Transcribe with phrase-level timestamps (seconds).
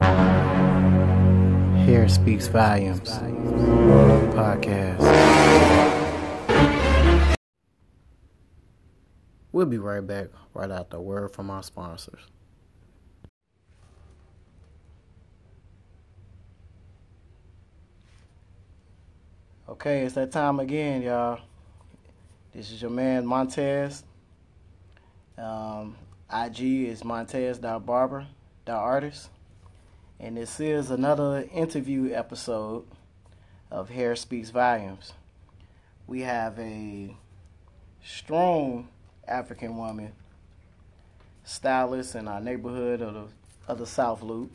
[0.00, 3.10] Hair Speaks Volumes
[4.34, 4.98] podcast.
[9.52, 12.20] We'll be right back right after a word from our sponsors.
[19.68, 21.40] Okay, it's that time again, y'all.
[22.54, 24.02] This is your man Montez.
[25.36, 25.94] Um,
[26.32, 29.28] IG is montez.barber.artist.
[30.20, 32.84] And this is another interview episode
[33.70, 35.12] of Hair Speaks Volumes.
[36.08, 37.14] We have a
[38.04, 38.88] strong
[39.28, 40.10] African woman,
[41.44, 43.26] stylist in our neighborhood of the,
[43.68, 44.50] of the South Loop.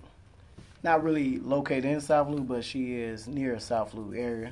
[0.84, 4.52] Not really located in South Loop, but she is near South Loop area.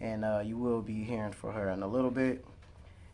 [0.00, 2.44] And uh, you will be hearing from her in a little bit.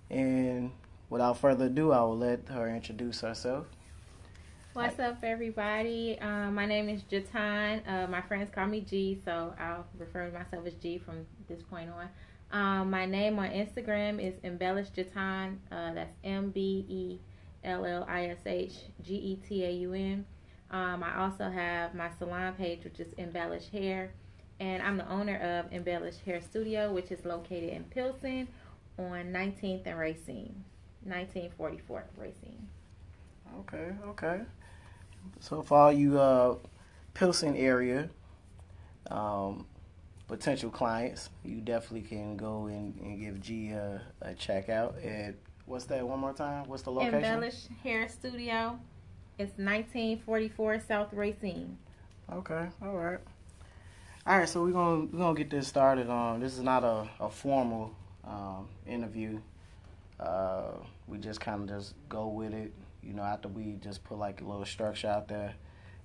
[0.08, 0.70] And
[1.10, 3.66] without further ado, I will let her introduce herself.
[4.76, 6.18] What's up, everybody?
[6.20, 7.80] Um, my name is Getaun.
[7.88, 11.62] Uh, my friends call me G, so I'll refer to myself as G from this
[11.62, 12.10] point on.
[12.52, 15.56] Um, my name on Instagram is Embellish Getaun.
[15.72, 17.18] Uh, that's M B E
[17.64, 20.26] L L I S H G E T A U N.
[20.70, 24.12] Um, I also have my salon page, which is Embellish Hair,
[24.60, 28.46] and I'm the owner of Embellish Hair Studio, which is located in Pilsen
[28.98, 30.64] on 19th and Racine,
[31.04, 32.68] 1944 Racine.
[33.66, 34.40] Okay, okay.
[35.40, 36.56] So for all you uh,
[37.14, 38.08] Pilsen area
[39.10, 39.66] um,
[40.28, 45.34] potential clients, you definitely can go and, and give G a, a check out at
[45.66, 46.68] what's that one more time?
[46.68, 47.16] What's the location?
[47.16, 48.78] Embellish Hair Studio.
[49.38, 51.76] It's 1944 South Racine.
[52.32, 53.18] Okay, all right.
[54.26, 56.10] All right, so we're gonna we're gonna get this started.
[56.10, 57.94] Um, this is not a, a formal
[58.26, 59.38] um, interview.
[60.18, 60.72] Uh,
[61.06, 62.72] we just kind of just go with it,
[63.06, 63.22] you know.
[63.22, 65.54] After we just put like a little structure out there,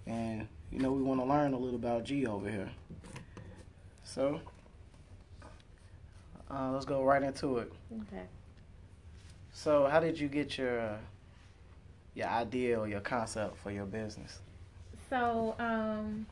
[0.05, 2.69] and you know we want to learn a little about G over here.
[4.03, 4.41] So
[6.51, 7.71] uh, let's go right into it.
[7.93, 8.23] Okay.
[9.53, 10.97] So, how did you get your
[12.13, 14.39] your idea or your concept for your business?
[15.09, 16.25] So, um,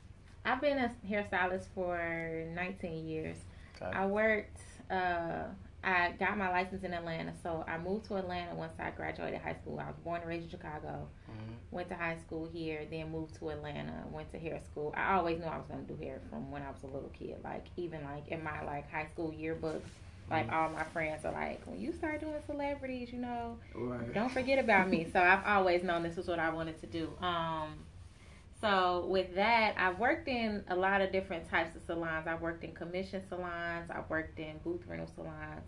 [0.45, 3.37] I've been a hairstylist for 19 years.
[3.81, 3.97] Okay.
[3.97, 5.43] I worked, uh,
[5.83, 7.31] I got my license in Atlanta.
[7.41, 9.79] So, I moved to Atlanta once I graduated high school.
[9.79, 11.07] I was born and raised in Chicago.
[11.29, 11.53] Mhm.
[11.71, 14.03] Went to high school here, then moved to Atlanta.
[14.11, 14.93] Went to hair school.
[14.97, 17.09] I always knew I was going to do hair from when I was a little
[17.09, 17.37] kid.
[17.43, 19.87] Like, even like in my like high school yearbooks,
[20.29, 20.53] like Mhm.
[20.53, 24.13] all my friends are like, when you start doing celebrities, you know, Right.
[24.13, 25.05] don't forget about me.
[25.13, 27.15] So I've always known this was what I wanted to do.
[27.21, 27.85] Um,
[28.61, 32.27] so with that, I've worked in a lot of different types of salons.
[32.27, 33.89] I've worked in commission salons.
[33.89, 35.63] I've worked in booth rental salons.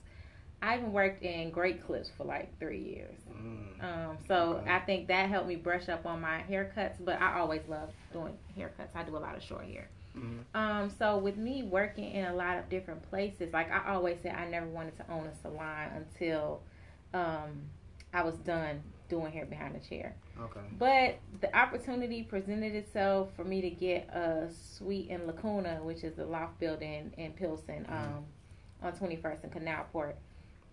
[0.62, 3.18] I even worked in Great Clips for like three years.
[3.32, 3.84] Mm.
[3.84, 4.72] Um, so Okay.
[4.72, 7.04] I think that helped me brush up on my haircuts.
[7.04, 8.96] But I always love doing haircuts.
[8.96, 9.90] I do a lot of short hair.
[10.16, 10.44] Mhm.
[10.54, 14.36] Um, so with me working in a lot of different places, like I always said,
[14.36, 16.62] I never wanted to own a salon until
[17.14, 17.70] um,
[18.14, 20.16] I was done doing hair behind the chair.
[20.40, 20.62] Okay.
[20.80, 26.16] But the opportunity presented itself for me to get a suite in Lacuna, which is
[26.16, 28.26] the loft building in Pilsen, um,
[28.82, 30.14] on 21st and Canalport.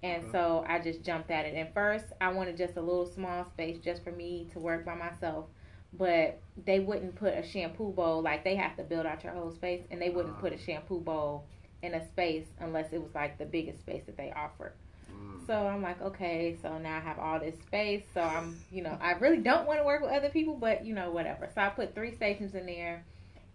[0.05, 0.33] And Okay.
[0.33, 1.55] so I just jumped at it.
[1.57, 4.95] And first, I wanted just a little small space just for me to work by
[4.95, 5.47] myself.
[5.93, 9.51] But they wouldn't put a shampoo bowl, like they have to build out your whole
[9.51, 10.41] space, and they wouldn't Ah.
[10.41, 11.45] put a shampoo bowl
[11.83, 14.75] in a space unless it was like the biggest space that they offered.
[15.19, 15.47] Mm.
[15.47, 18.05] So I'm like, okay, so now I have all this space.
[18.15, 20.95] So I'm, you know, I really don't want to work with other people, but you
[20.95, 21.49] know, whatever.
[21.55, 23.05] So I put three stations in there,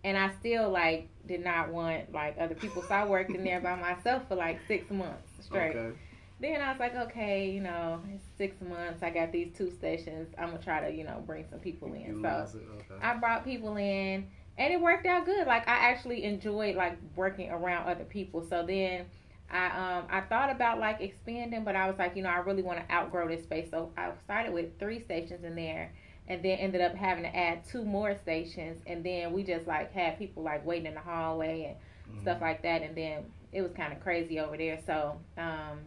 [0.03, 2.83] and I still like did not want like other people.
[2.83, 5.75] So I worked in there by myself for like six months straight.
[5.75, 5.97] Okay.
[6.39, 8.01] Then I was like, okay, you know,
[8.37, 9.01] six months.
[9.01, 10.33] I got these two stations.
[10.37, 12.21] I'm gonna try to, you know, bring some people in.
[12.21, 13.01] So okay.
[13.01, 15.47] I brought people in and it worked out good.
[15.47, 18.45] Like I actually enjoyed like working around other people.
[18.49, 19.05] So then
[19.53, 19.67] I
[19.99, 22.79] um I thought about like expanding, but I was like, you know, I really want
[22.79, 23.69] to outgrow this space.
[23.69, 25.93] So I started with three stations in there
[26.27, 29.91] and then ended up having to add two more stations and then we just like
[29.93, 31.75] had people like waiting in the hallway
[32.07, 32.21] and Mhm.
[32.21, 34.79] stuff like that and then it was kind of crazy over there.
[34.85, 35.79] So um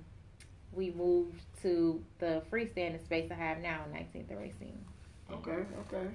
[0.73, 4.85] we moved to the freestanding space I have now in 19th and Racine.
[5.33, 5.65] Okay.
[5.81, 6.09] Okay.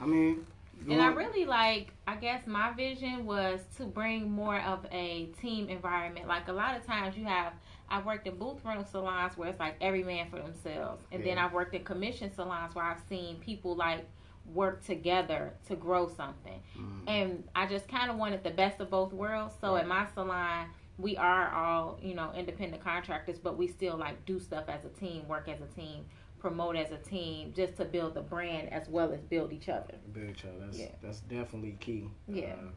[0.00, 0.46] I mean.
[0.88, 5.68] And I really like, I guess my vision was to bring more of a team
[5.68, 6.28] environment.
[6.28, 7.52] Like a lot of times you have,
[7.90, 11.04] I've worked in booth rental salons where it's like every man for themselves.
[11.12, 14.06] And then I've worked in commission salons where I've seen people like
[14.54, 16.60] work together to grow something.
[16.78, 17.02] Mm.
[17.06, 19.54] And I just kind of wanted the best of both worlds.
[19.60, 19.82] So Right.
[19.82, 24.40] at my salon, we are all, you know, independent contractors, but we still like do
[24.40, 26.04] stuff as a team, work as a team.
[26.38, 29.94] Promote as a team just to build the brand as well as build each other.
[30.12, 30.58] Build each other.
[30.60, 30.88] That's Yeah.
[31.02, 32.08] that's definitely key.
[32.28, 32.54] Yeah.
[32.54, 32.70] Uh,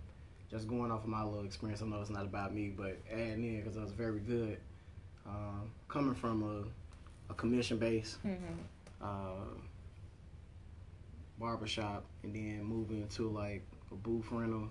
[0.50, 3.44] just going off of my little experience, I know it's not about me, but adding
[3.46, 4.58] in because I was very good.
[5.26, 8.54] Um, coming from a, a commission base Mm-hmm.
[9.02, 9.46] uh,
[11.40, 14.70] barbershop and then moving to like a booth rental,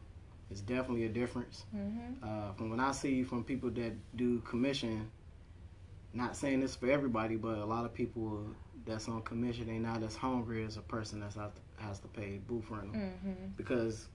[0.50, 1.64] it's definitely a difference.
[1.74, 2.22] Mm-hmm.
[2.22, 5.10] Uh, from when I see from people that do commission,
[6.12, 8.44] not saying this for everybody, but a lot of people
[8.86, 12.08] that's on commission, they not as hungry as a person that's out to, has to
[12.08, 13.32] pay booth rental Mm-hmm.
[13.56, 14.08] because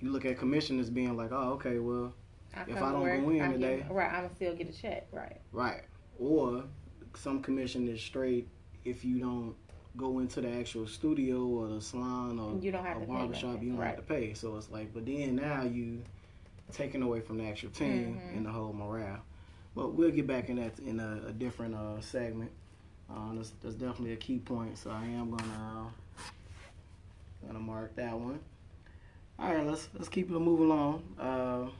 [0.00, 2.12] you look at commission as being like, oh, okay, well,
[2.66, 4.72] If I don't work, go in I today- get, right, I'm gonna still get a
[4.72, 5.40] check, right?
[5.52, 5.82] right.
[6.18, 6.64] Or
[7.14, 8.48] some commission is straight
[8.84, 9.54] if you don't
[9.96, 13.70] go into the actual studio or the salon or You don't have a barbershop, you
[13.70, 13.88] don't right.
[13.88, 14.34] have to pay.
[14.34, 16.02] So it's like, but then now you
[16.72, 18.36] taking away from the actual team Mhm.
[18.36, 19.20] and the whole morale.
[19.74, 22.50] But we'll get back in that in a, a different uh, segment.
[23.10, 24.76] Uh, that's, that's definitely a key point.
[24.78, 28.40] So I am gonna uh, gonna mark that one.
[29.38, 31.02] All right, let's let's keep it moving along.
[31.18, 31.70] Uh,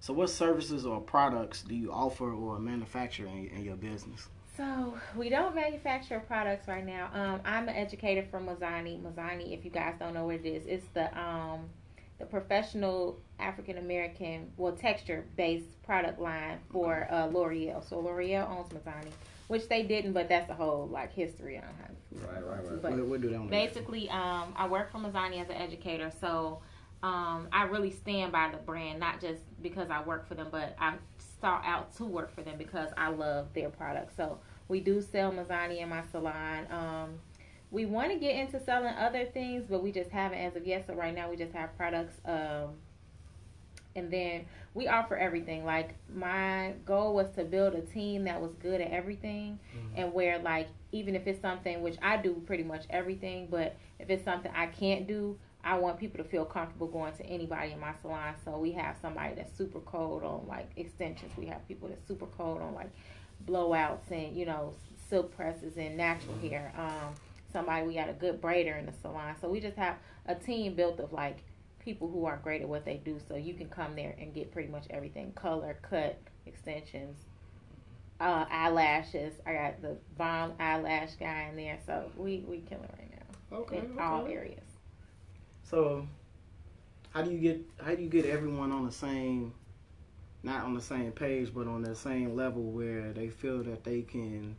[0.00, 4.28] so, what services or products do you offer or manufacture in, in your business?
[4.56, 7.10] So we don't manufacture products right now.
[7.14, 9.00] Um, I'm an educator from Mizani.
[9.00, 11.68] Mizani, if you guys don't know what it is, it's the um,
[12.18, 17.86] the professional African American, well, texture based product line for uh, L'Oreal.
[17.86, 19.12] So L'Oreal owns Mizani,
[19.50, 22.28] which they didn't, but that's a whole like history on how.
[22.28, 22.82] Right, right, right.
[22.82, 23.48] But We'll, we'll do that one.
[23.48, 26.60] basically um, i work for mizani as an educator so
[27.02, 30.74] um, i really stand by the brand not just because i work for them but
[30.80, 34.38] i start out to work for them because i love their products so
[34.68, 37.10] we do sell mizani in my salon um,
[37.70, 40.84] we want to get into selling other things but we just haven't as of yet
[40.86, 42.70] so right now we just have products um,
[43.96, 44.44] and then
[44.74, 48.90] we offer everything like my goal was to build a team that was good at
[48.90, 49.58] everything
[49.96, 54.10] and where like even if it's something which I do pretty much everything, but if
[54.10, 57.80] it's something I can't do, I want people to feel comfortable going to anybody in
[57.80, 58.34] my salon.
[58.44, 61.32] So we have somebody that's super cold on like extensions.
[61.36, 62.90] We have people that's super cold on like
[63.46, 64.74] blowouts and you know
[65.08, 66.72] silk presses and natural hair.
[66.78, 67.14] Um,
[67.52, 69.34] somebody we got a good braider in the salon.
[69.40, 69.96] So we just have
[70.26, 71.38] a team built of like
[71.80, 73.18] people who are great at what they do.
[73.28, 77.26] So you can come there and get pretty much everything: color, cut, extensions,
[78.20, 79.34] uh, eyelashes.
[79.46, 83.78] I got the bomb eyelash guy in there, so we we killing right now Okay.
[83.78, 84.78] in all areas.
[85.62, 86.06] So,
[87.10, 89.54] how do you get how do you get everyone on the same,
[90.42, 94.02] not on the same page, but on the same level where they feel that they
[94.02, 94.56] can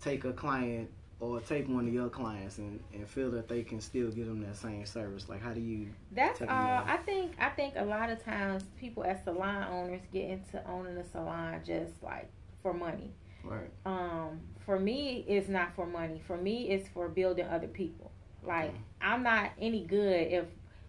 [0.00, 0.90] take a client
[1.20, 4.40] or take one of your clients and, and feel that they can still give them
[4.46, 5.28] that same service?
[5.28, 5.88] Like, how do you?
[6.12, 6.48] That's all.
[6.48, 6.86] Out.
[6.88, 10.96] I think I think a lot of times people as salon owners get into owning
[10.98, 12.30] a salon just like
[12.62, 13.12] for money.
[13.44, 13.70] Right.
[13.84, 18.10] um for me it's not for money for me it's for building other people
[18.42, 18.78] like Okay.
[19.00, 20.46] i'm not any good if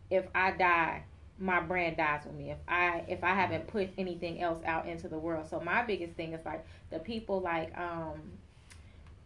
[0.09, 1.03] if i die
[1.37, 5.07] my brand dies with me if i if i haven't put anything else out into
[5.07, 8.19] the world so my biggest thing is like the people like um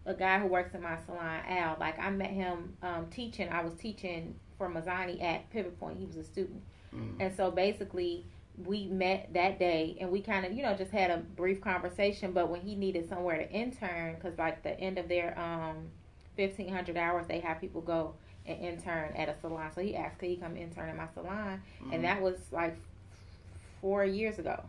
[0.06, 3.64] a guy who works in my salon al like i met him um teaching i
[3.64, 6.62] was teaching for mizani at pivot point he was a student
[6.94, 7.22] Mm.
[7.22, 8.26] and so basically,
[8.66, 12.34] we met that day and we kind of, you know, just had a brief conversation.
[12.34, 15.88] But when he needed somewhere to intern, because like the end of their um,
[16.36, 18.16] 1500 hours, they have people go
[18.46, 19.72] and intern at a salon.
[19.74, 21.62] So he asked, could he come intern in my salon?
[21.82, 21.94] Mhm.
[21.94, 22.76] And that was like
[23.80, 24.62] four years ago.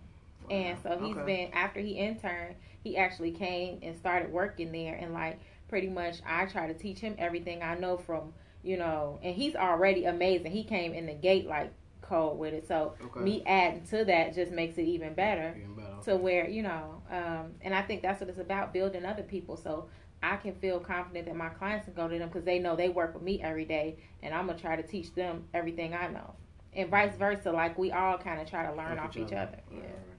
[0.50, 1.24] And so he's Okay.
[1.26, 6.16] been after he interned, he actually came and started working there and like pretty much
[6.26, 10.52] I try to teach him everything I know from, you know, and he's already amazing.
[10.52, 11.72] He came in the gate like
[12.02, 12.66] cold with it.
[12.66, 13.20] So Okay.
[13.24, 16.02] me adding to that just makes it even better Getting better.
[16.04, 19.56] to where, you know, um and I think that's what it's about building other people
[19.56, 19.88] so
[20.22, 22.88] I can feel confident that my clients can go to them because they know they
[22.88, 26.34] work with me every day, and I'm gonna try to teach them everything I know,
[26.74, 27.50] and vice versa.
[27.50, 29.58] Like we all kind of try to learn Help off each other.
[29.70, 29.78] Yeah.
[29.80, 30.11] Right, right.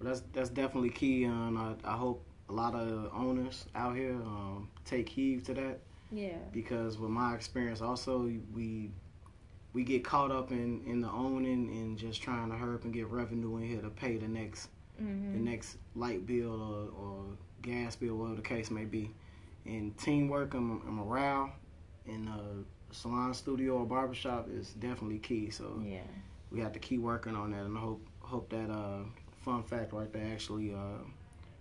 [0.00, 4.14] But that's that's definitely key, and I, I hope a lot of owners out here
[4.14, 5.80] um, take heed to that
[6.10, 6.38] Yeah.
[6.52, 8.90] because with my experience, also we
[9.72, 12.92] we get caught up in in the owning and just trying to hurry up and
[12.94, 17.24] get revenue in here to pay the next hmm the next light bill or, or
[17.62, 19.10] gas bill, whatever the case may be.
[19.66, 21.52] And teamwork and, and morale
[22.06, 25.50] in a salon, studio, or barbershop is definitely key.
[25.50, 26.00] So Yeah.
[26.50, 29.04] we have to keep working on that, and I hope hope that uh,
[29.40, 31.02] fun fact right there actually uh,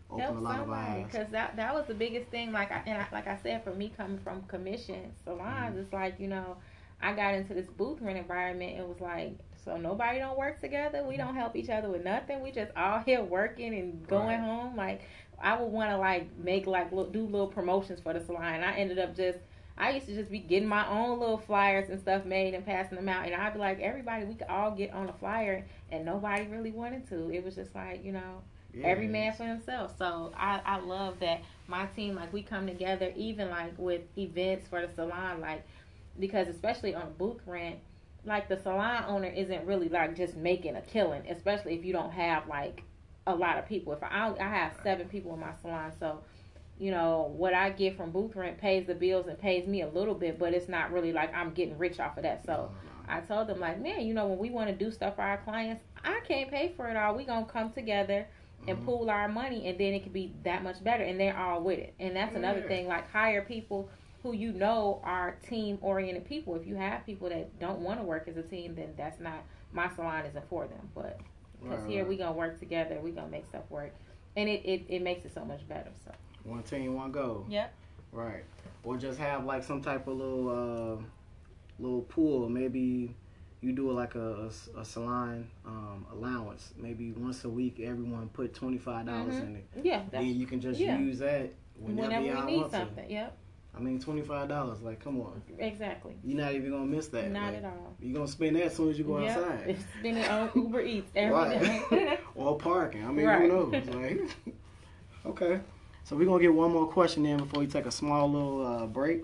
[0.09, 1.05] open a lot of somebody, eyes.
[1.11, 2.51] because that that was the biggest thing.
[2.51, 5.79] Like I and I, like I said, for me coming from commission salons, Mm-hmm.
[5.79, 6.57] it's like you know,
[7.01, 11.03] I got into this booth rent environment and was like, so nobody don't work together.
[11.05, 12.41] We don't help each other with nothing.
[12.41, 14.39] We just all here working and going Right.
[14.41, 14.75] home.
[14.75, 15.01] Like
[15.41, 18.55] I would want to like make like do little promotions for the salon.
[18.55, 19.39] And I ended up just
[19.79, 22.97] I used to just be getting my own little flyers and stuff made and passing
[22.97, 23.25] them out.
[23.25, 26.71] And I'd be like, everybody, we could all get on a flyer, and nobody really
[26.71, 27.31] wanted to.
[27.31, 28.41] It was just like you know
[28.83, 29.97] every man for himself.
[29.97, 34.67] So I, I love that my team like we come together even like with events
[34.67, 35.63] for the salon like
[36.19, 37.77] because especially on booth rent
[38.25, 42.11] like the salon owner isn't really like just making a killing especially if you don't
[42.11, 42.81] have like
[43.27, 46.19] a lot of people if I I have seven people in my salon so
[46.79, 49.87] you know what I get from booth rent pays the bills and pays me a
[49.89, 52.71] little bit but it's not really like I'm getting rich off of that so.
[53.07, 55.37] I told them like, man, you know, when we want to do stuff for our
[55.37, 57.15] clients, I can't pay for it all.
[57.15, 58.27] We gonna come together
[58.67, 58.85] and Mhm.
[58.85, 61.03] pool our money, and then it could be that much better.
[61.03, 61.95] And they're all with it.
[61.99, 62.67] And that's another Yeah.
[62.67, 62.87] thing.
[62.87, 63.89] Like hire people
[64.21, 66.55] who you know are team oriented people.
[66.55, 69.43] If you have people that don't want to work as a team, then that's not
[69.71, 70.89] my salon isn't for them.
[70.93, 71.19] But
[71.63, 72.09] because Right, here right.
[72.09, 73.95] we gonna work together, we gonna make stuff work,
[74.35, 75.91] and it, it, it makes it so much better.
[76.05, 76.11] So
[76.43, 77.45] one team, one goal.
[77.49, 77.73] Yep.
[78.11, 78.43] Right.
[78.83, 81.03] Or just have like some type of little uh,
[81.79, 82.49] little pool.
[82.49, 83.15] Maybe
[83.61, 86.73] you do like a a salon um, allowance.
[86.77, 89.47] Maybe once a week, everyone put twenty five dollars Mhm.
[89.47, 89.65] in it.
[89.83, 90.97] yeah, Then you can just yeah.
[90.97, 93.05] use that whenever, whenever y'all need want something.
[93.07, 93.11] to.
[93.13, 93.37] Yep,
[93.75, 94.81] I mean, twenty five dollars.
[94.81, 96.15] Like, come on, exactly.
[96.23, 97.29] you're not even gonna miss that.
[97.31, 97.95] Not Like, at all.
[98.01, 99.37] You're gonna spend that as soon as you go Yep.
[99.37, 99.77] outside.
[99.99, 101.89] Spending on Uber Eats every Right.
[101.89, 102.19] day.
[102.35, 103.05] or parking.
[103.05, 103.41] I mean, Right.
[103.41, 103.85] who knows?
[103.87, 104.21] Like,
[105.25, 105.59] okay.
[106.09, 108.87] So we're gonna get one more question in before we take a small little uh,
[108.87, 109.21] break.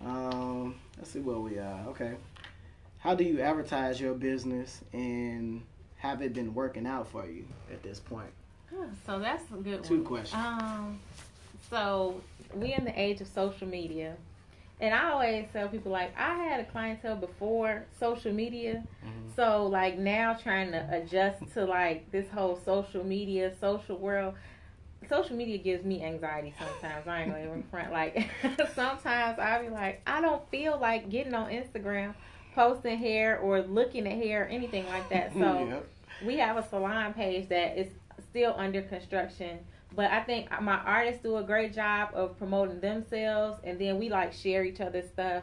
[0.00, 1.88] Um, let's see where we are.
[1.88, 2.14] Okay.
[3.00, 5.62] How do you advertise your business and
[5.96, 8.30] have it been working out for you at this point?
[9.04, 10.04] so that's a good Two one.
[10.04, 10.40] questions.
[10.46, 11.00] Um,
[11.68, 12.20] so
[12.54, 14.14] we in the age of social media,
[14.80, 19.34] and I always tell people like I had a clientele before social media, Mhm.
[19.34, 24.34] so like now trying to adjust to like this whole social media, social world.
[25.08, 27.06] Social media gives me anxiety sometimes.
[27.06, 27.92] I ain't gonna even front.
[27.92, 28.28] Like
[28.74, 32.14] sometimes I be like, I don't feel like getting on Instagram,
[32.54, 35.32] posting hair or looking at hair or anything like that.
[35.34, 35.38] So
[35.70, 35.88] Yep.
[36.20, 37.88] we have a salon page that is
[38.30, 39.58] still under construction
[39.94, 44.08] but i think my artists do a great job of promoting themselves and then we
[44.08, 45.42] like share each other's stuff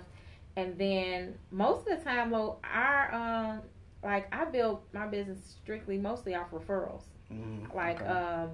[0.56, 3.62] and then most of the time though our um
[4.04, 7.74] like i build my business strictly mostly off referrals Mhm.
[7.76, 8.10] like Okay.
[8.10, 8.52] um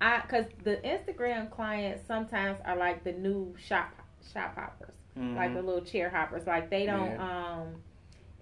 [0.00, 3.92] i because the instagram clients sometimes are like the new shop
[4.32, 5.54] shop hoppers like Mhm.
[5.54, 6.44] the little chair hoppers.
[6.44, 7.20] Like they don't.
[7.20, 7.76] um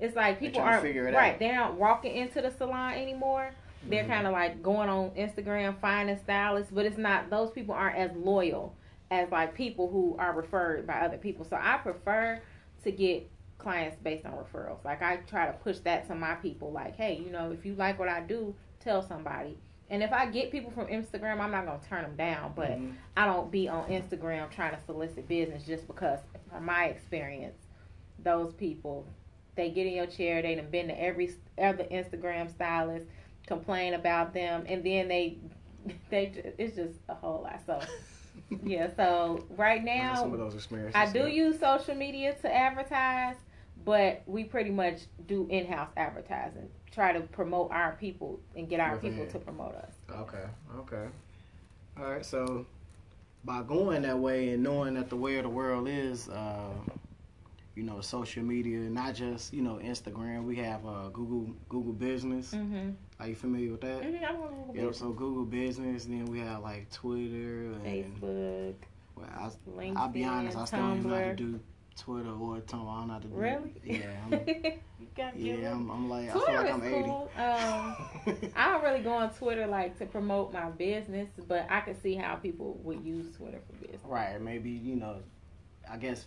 [0.00, 0.82] It's like people aren't
[1.14, 1.34] right.
[1.34, 1.38] out.
[1.38, 3.50] They're not walking into the salon anymore.
[3.86, 4.08] They're Mhm.
[4.08, 7.28] kind of like going on Instagram finding stylists, but it's not.
[7.28, 8.74] Those people aren't as loyal
[9.10, 11.44] as like people who are referred by other people.
[11.44, 12.40] So I prefer
[12.84, 13.28] to get
[13.58, 14.82] clients based on referrals.
[14.82, 16.72] Like I try to push that to my people.
[16.72, 19.58] Like, hey, you know, if you like what I do, tell somebody.
[19.92, 22.54] And if I get people from Instagram, I'm not gonna turn them down.
[22.56, 22.94] But Mhm.
[23.14, 26.18] I don't be on Instagram trying to solicit business just because,
[26.50, 27.58] from my experience,
[28.18, 29.06] those people,
[29.54, 33.06] they get in your chair, they done been to every other Instagram stylist,
[33.46, 35.36] complain about them, and then they,
[36.10, 37.60] they, it's just a whole lot.
[37.66, 37.78] So,
[38.64, 38.88] yeah.
[38.96, 40.94] So right have some of now, those experiences.
[40.94, 41.48] I do yeah.
[41.48, 43.36] use social media to advertise,
[43.84, 46.70] but we pretty much do in-house advertising.
[46.92, 49.12] Try to promote our people and get our Within.
[49.12, 49.94] people to promote us.
[50.10, 50.44] Okay,
[50.78, 51.06] okay.
[51.98, 52.66] All right, so
[53.44, 56.70] by going that way and knowing that the way of the world is, uh,
[57.74, 60.44] you know, social media, not just you know Instagram.
[60.44, 62.52] We have uh, Google Google Business.
[62.52, 62.90] Mm-hmm.
[63.20, 64.02] Are you familiar with that?
[64.02, 64.24] mm-hmm.
[64.24, 64.94] I'm Google Yep.
[64.94, 66.04] So Google Business.
[66.04, 68.74] Then we have like Twitter and Facebook,
[69.16, 71.36] well, I, LinkedIn, I'll be honest, I still don't know how to Tumblr.
[71.36, 71.60] do
[71.96, 72.88] Twitter or Tumblr.
[72.88, 73.34] I don't know how to do.
[73.34, 73.74] Really?
[73.84, 74.08] Yeah.
[75.24, 75.72] I'm, yeah.
[75.72, 77.02] I'm, I'm like I feel like I'm 80.
[77.04, 77.30] cool.
[77.36, 77.96] Um,
[78.56, 82.14] I don't really go on Twitter like to promote my business, but I can see
[82.14, 84.00] how people would use Twitter for business.
[84.04, 85.16] Right, maybe you know,
[85.90, 86.26] I guess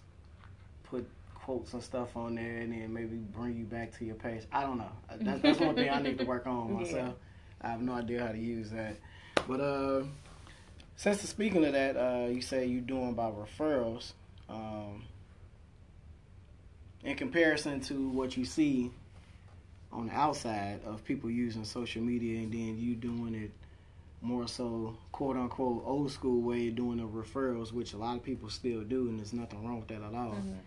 [0.83, 4.43] put quotes and stuff on there, and then maybe bring you back to your page.
[4.51, 4.91] I don't know.
[5.19, 6.75] That's, that's one thing I need to work on Yeah.
[6.75, 7.15] myself.
[7.61, 8.97] I have no idea how to use that.
[9.47, 10.03] But uh,
[10.95, 14.13] since speaking of that, uh, you say you're doing about referrals.
[14.49, 15.03] Um,
[17.05, 18.91] in comparison to what you see
[19.91, 23.51] on the outside of people using social media, and then you doing it
[24.21, 28.23] more so quote unquote old school way of doing the referrals, which a lot of
[28.23, 30.31] people still do, and there's nothing wrong with that at all.
[30.33, 30.57] Mhm.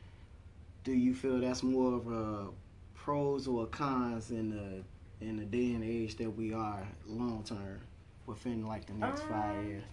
[0.84, 2.48] Do you feel that's more of a
[2.94, 4.82] pros or cons in the
[5.20, 7.80] in the day and age that we are long term
[8.26, 9.84] within like the next five Um, years?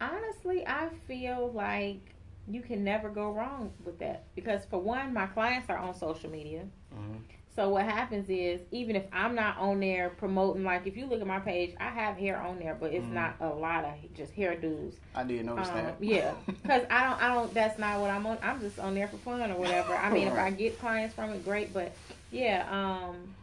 [0.00, 2.14] Honestly, I feel like
[2.50, 6.30] you can never go wrong with that because for one, my clients are on social
[6.30, 6.64] media.
[6.94, 7.18] Mm-hmm.
[7.54, 11.20] So what happens is even if I'm not on there promoting, like if you look
[11.20, 13.12] at my page, I have hair on there, but it's Mhm.
[13.14, 14.94] not a lot of just hairdos.
[15.12, 15.96] I did notice Um, that.
[16.00, 17.52] yeah, because I don't, I don't.
[17.52, 18.38] That's not what I'm on.
[18.42, 19.92] I'm just on there for fun or whatever.
[19.94, 21.74] I mean, if I get clients from it, great.
[21.74, 21.92] But
[22.30, 23.34] yeah, um,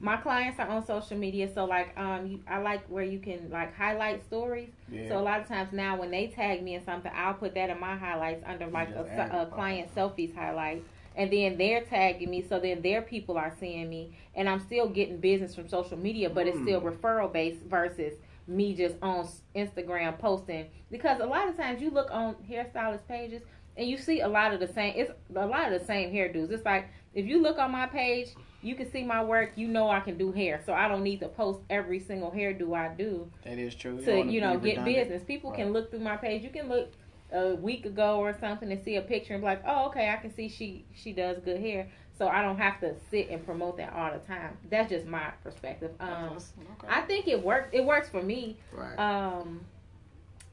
[0.00, 3.48] my clients are on social media, so like, um, you, I like where you can
[3.50, 4.70] like highlight stories.
[4.90, 5.08] yeah.
[5.08, 7.70] So a lot of times now, when they tag me in something, I'll put that
[7.70, 9.02] in my highlights under like a,
[9.42, 10.82] a client selfies highlight,
[11.16, 14.88] and then they're tagging me, so then their people are seeing me, and I'm still
[14.88, 16.96] getting business from social media, but it's still Mm.
[16.96, 18.14] referral based versus
[18.46, 20.66] me just on Instagram posting.
[20.90, 23.42] Because a lot of times you look on hairstylist pages
[23.76, 24.94] and you see a lot of the same.
[24.96, 26.50] It's a lot of the same hairdos.
[26.50, 28.28] It's like if you look on my page.
[28.62, 29.52] You can see my work.
[29.56, 32.74] You know I can do hair, so I don't need to post every single hairdo
[32.76, 33.98] I do that is true.
[33.98, 34.96] to don't wanna you know get redundant.
[34.96, 35.22] business.
[35.24, 35.58] People Right.
[35.60, 36.42] can look through my page.
[36.42, 36.90] You can look
[37.32, 40.16] a week ago or something and see a picture and be like, oh, okay, I
[40.16, 41.88] can see she she does good hair.
[42.18, 44.56] So I don't have to sit and promote that all the time.
[44.70, 45.90] That's just my perspective.
[45.98, 46.86] Um, Okay.
[46.88, 47.70] I think it works.
[47.72, 48.56] It works for me.
[48.72, 48.96] right.
[48.98, 49.62] Um,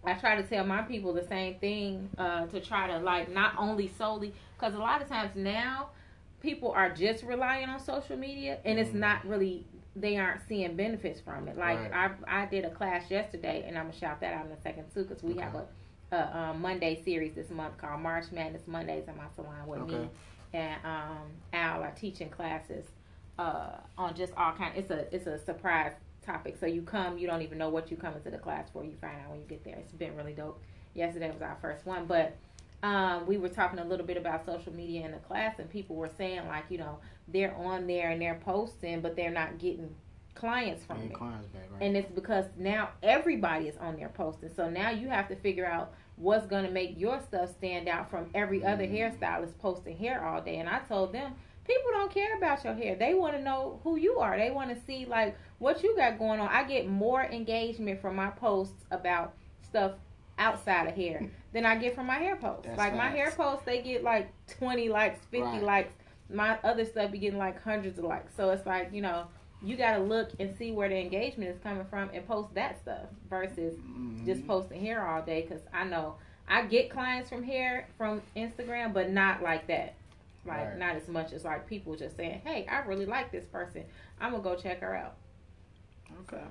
[0.03, 3.53] I try to tell my people the same thing uh, to try to like not
[3.57, 5.89] only solely because a lot of times now
[6.41, 8.95] people are just relying on social media and it's Mhm.
[8.99, 9.65] not really
[9.95, 11.57] they aren't seeing benefits from it.
[11.57, 12.13] Like Right.
[12.27, 14.89] I I did a class yesterday and I'm gonna shout that out in a second
[14.93, 15.67] too because we have a,
[16.11, 19.97] a um, Monday series this month called March Madness Mondays in my salon with Okay.
[20.03, 20.09] me
[20.53, 22.85] and um, Al are teaching classes
[23.37, 24.75] uh, on just all kind.
[24.77, 26.55] It's a it's a surprise topic.
[26.59, 28.83] So you come, you don't even know what you come into the class for.
[28.83, 29.75] You find out when you get there.
[29.77, 30.61] It's been really dope.
[30.93, 32.35] Yesterday was our first one, but
[32.83, 35.95] um, we were talking a little bit about social media in the class, and people
[35.95, 39.93] were saying like, you know, they're on there and they're posting, but they're not getting
[40.35, 41.13] clients from it.
[41.13, 41.81] clients back, right?
[41.83, 44.49] And it's because now everybody is on there posting.
[44.55, 48.09] So now you have to figure out what's going to make your stuff stand out
[48.09, 48.93] from every other Mhm.
[49.19, 50.57] hairstylist posting hair all day.
[50.57, 51.33] And I told them,
[51.65, 52.95] people don't care about your hair.
[52.95, 54.37] They want to know who you are.
[54.37, 56.47] They want to see like what you got going on.
[56.47, 59.93] I get more engagement from my posts about stuff
[60.37, 62.65] outside of hair than I get from my hair posts.
[62.65, 65.63] That's like my hair posts, they get like 20 likes, 50 Right.
[65.63, 65.93] likes.
[66.29, 68.35] My other stuff be getting like hundreds of likes.
[68.35, 69.25] So it's like, you know,
[69.63, 72.79] you got to look and see where the engagement is coming from and post that
[72.81, 74.25] stuff versus Mhm.
[74.25, 76.15] just posting hair all day because I know
[76.47, 79.95] I get clients from hair from Instagram, but not like that.
[80.45, 80.77] Like Right.
[80.77, 83.83] not as much as like people just saying, "Hey, I really like this person.
[84.21, 85.15] I'm gonna go check her out."
[86.21, 86.43] Okay.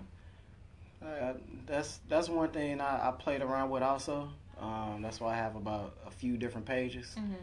[1.02, 1.34] Uh,
[1.66, 4.28] that's that's one thing I, I played around with also.
[4.60, 7.14] Um, that's why I have about a few different pages.
[7.18, 7.34] Mm-hmm.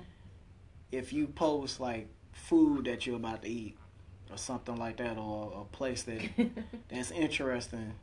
[0.92, 3.78] If you post like food that you're about to eat
[4.32, 6.20] or something like that, or a place that
[6.90, 7.94] that's interesting,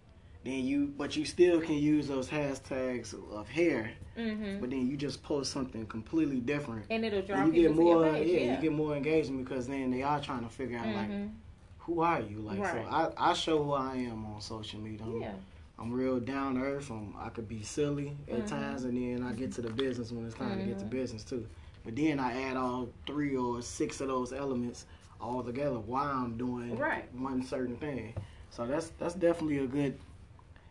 [0.45, 4.61] then you but you still can use those hashtags of hair, mm-hmm.
[4.61, 6.85] but then you just post something completely different.
[6.91, 8.29] And it'll draw And you get more, page.
[8.29, 8.55] yeah, Yeah.
[8.57, 11.31] you get more engagement because then they are trying to figure out like Mhm.
[11.79, 12.85] who are you, like Right.
[12.85, 12.91] so.
[12.91, 15.05] I, I show who I am on social media.
[15.07, 15.33] I'm, yeah.
[15.79, 16.91] I'm real down to earth.
[16.91, 18.47] I'm, I could be silly at Mhm.
[18.49, 20.91] times, and then I get to the business when it's time to get to Mhm.
[20.91, 21.47] business too.
[21.85, 24.87] But then I add all three or six of those elements
[25.21, 27.13] all together while I'm doing Right.
[27.15, 28.15] one certain thing.
[28.51, 29.99] So that's that's definitely a good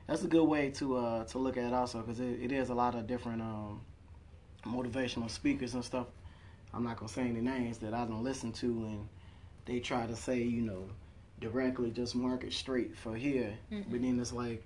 [0.08, 2.70] that's a good way to uh to look at it also because it, it is
[2.70, 3.82] a lot of different um
[4.66, 6.08] motivational speakers and stuff.
[6.74, 9.08] I'm not gonna say any names that I don't listen to, and
[9.66, 10.88] they try to say you know
[11.42, 13.86] directly just market straight for here, Mhm.
[13.90, 14.64] but then it's like.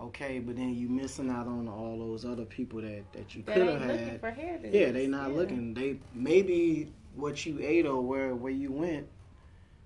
[0.00, 3.56] Okay, but then you missing out on all those other people that, that you could
[3.66, 4.20] have looking had.
[4.20, 4.60] for hair.
[4.62, 5.36] Yeah, they not Yeah.
[5.36, 5.74] looking.
[5.74, 9.08] They maybe what you ate or where where you went.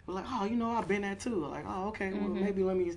[0.07, 1.47] We're like, oh, you know, I've been there too.
[1.47, 2.43] Like, oh, okay, well, Mhm.
[2.43, 2.93] maybe let me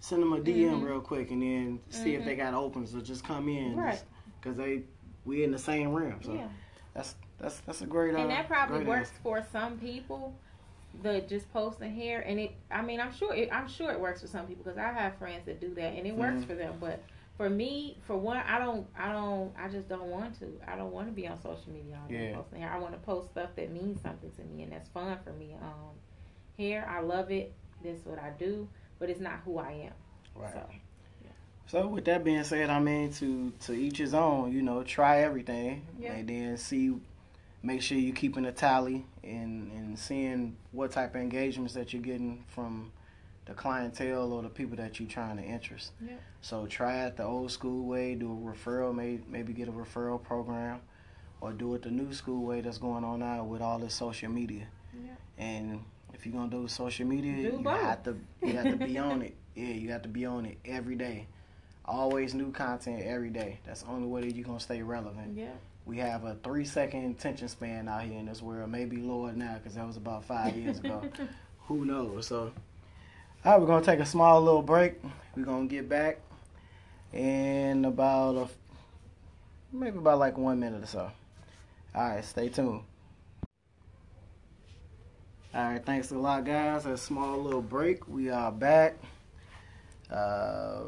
[0.00, 0.84] send them a DM Mhm.
[0.86, 2.24] real quick and then see if Mhm.
[2.24, 2.86] they got open.
[2.86, 4.02] So just come in, Right.
[4.40, 4.84] Because they
[5.26, 6.22] we in the same room.
[6.22, 6.48] So Yeah.
[6.94, 8.14] that's that's that's a great.
[8.14, 9.20] Uh, and that probably works answer.
[9.22, 10.34] for some people
[11.02, 14.20] the just posting here and it i mean i'm sure it, i'm sure it works
[14.20, 16.46] for some people because i have friends that do that and it works Mhm.
[16.46, 17.02] for them but
[17.36, 20.90] for me for one i don't i don't i just don't want to i don't
[20.92, 22.36] want to be on social media all day Yeah.
[22.36, 25.16] posting hair i want to post stuff that means something to me and that's fun
[25.22, 25.90] for me um
[26.56, 28.66] here i love it this is what i do
[28.98, 29.92] but it's not who i am
[30.34, 30.52] Right.
[30.52, 30.66] so
[31.66, 34.52] So with that being said, I mean to to each his own.
[34.52, 36.12] You know, try everything Yeah.
[36.14, 36.94] and then see.
[37.62, 42.02] Make sure you're keeping a tally and and seeing what type of engagements that you're
[42.02, 42.92] getting from
[43.46, 45.92] the clientele or the people that you're trying to interest.
[46.00, 46.12] Yeah.
[46.40, 48.14] So try it the old school way.
[48.14, 50.80] Do a referral, maybe maybe get a referral program,
[51.40, 54.30] or do it the new school way that's going on now with all this social
[54.30, 54.68] media.
[54.94, 55.10] Yeah.
[55.38, 55.82] And
[56.14, 57.80] if you're gonna do social media, Do you both.
[57.80, 59.34] have to you have to be on it.
[59.56, 61.26] Yeah, you have to be on it every day.
[61.84, 63.58] Always new content every day.
[63.64, 65.48] That's the only way that you're gonna stay relevant yeah
[65.88, 68.70] we have a three second attention span out here in this world.
[68.70, 71.02] Maybe lower now because that was about five years ago.
[71.66, 72.26] Who knows?
[72.26, 72.52] So,
[73.44, 75.00] all right, we're gonna take a small little break.
[75.34, 76.20] We're gonna get back
[77.14, 78.48] in about a
[79.72, 81.10] maybe about like one minute or so.
[81.94, 82.82] All right, stay tuned.
[85.54, 86.84] All right, thanks a lot, guys.
[86.84, 88.06] A small little break.
[88.06, 88.98] We are back.
[90.10, 90.82] Uh,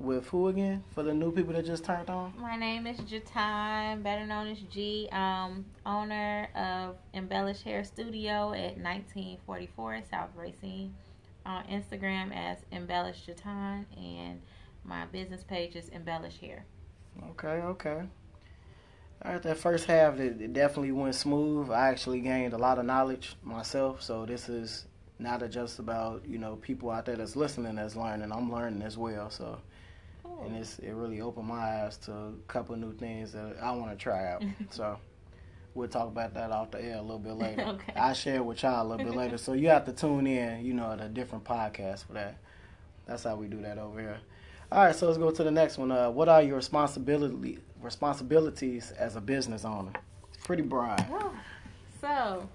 [0.00, 0.82] with who again?
[0.94, 2.32] For the new people that just turned on.
[2.38, 5.08] My name is Getaun, better known as G.
[5.12, 10.94] Um, owner of Embellish Hair Studio at 1944 South Racine.
[11.46, 14.40] On Instagram as Embellish Getaun, and
[14.84, 16.64] my business page is Embellish Hair.
[17.30, 18.02] Okay, okay.
[19.24, 21.70] All right, that first half it, it definitely went smooth.
[21.70, 24.86] I actually gained a lot of knowledge myself, so this is
[25.18, 28.32] not just about you know people out there that's listening that's learning.
[28.32, 29.58] I'm learning as well, so.
[30.44, 33.90] And it's it really opened my eyes to a couple new things that I want
[33.90, 34.42] to try out.
[34.70, 34.98] so
[35.74, 37.62] we'll talk about that off the air a little bit later.
[37.62, 37.92] okay.
[37.94, 40.74] I share with y'all a little bit later, so you have to tune in, you
[40.74, 42.38] know, at a different podcast for that.
[43.06, 44.18] That's how we do that over here.
[44.72, 45.90] All right, so let's go to the next one.
[45.90, 49.92] Uh, what are your responsibility responsibilities as a business owner?
[50.44, 51.04] Pretty broad.
[52.00, 52.48] So,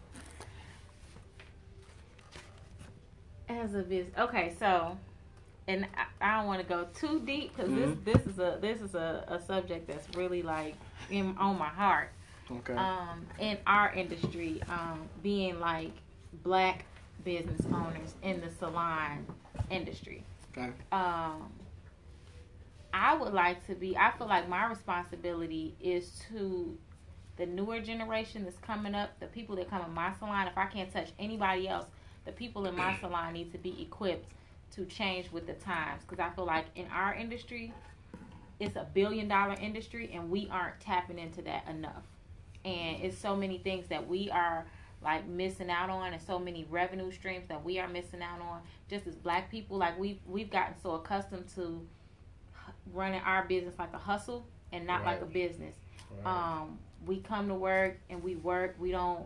[3.50, 4.98] as a business, okay, so,
[5.68, 8.04] and I, I don't want to go too deep because mm-hmm.
[8.04, 10.76] this this is a this is a, a subject that's really like
[11.10, 12.12] in, on my heart.
[12.52, 12.76] Okay.
[12.76, 15.92] Um, in our industry, um, being like
[16.44, 16.86] black
[17.24, 19.26] business owners in the salon
[19.72, 20.24] industry.
[20.52, 20.72] Okay.
[20.92, 21.52] Um
[22.94, 26.78] I would like to be, I feel like my responsibility is to
[27.36, 30.48] the newer generation that's coming up, the people that come in my salon.
[30.48, 31.88] If I can't touch anybody else,
[32.24, 34.32] the people in my salon need to be equipped
[34.76, 36.04] to change with the times.
[36.08, 37.74] Because I feel like in our industry,
[38.60, 42.04] it's a billion dollar industry and we aren't tapping into that enough.
[42.64, 44.66] And it's so many things that we are
[45.04, 48.62] like missing out on and so many revenue streams that we are missing out on
[48.90, 51.86] just as black people like we've we've gotten so accustomed to
[52.92, 55.14] running our business like a hustle and not right.
[55.14, 55.76] like a business.
[56.24, 56.26] Right.
[56.62, 58.76] Um, we come to work and we work.
[58.80, 59.26] We don't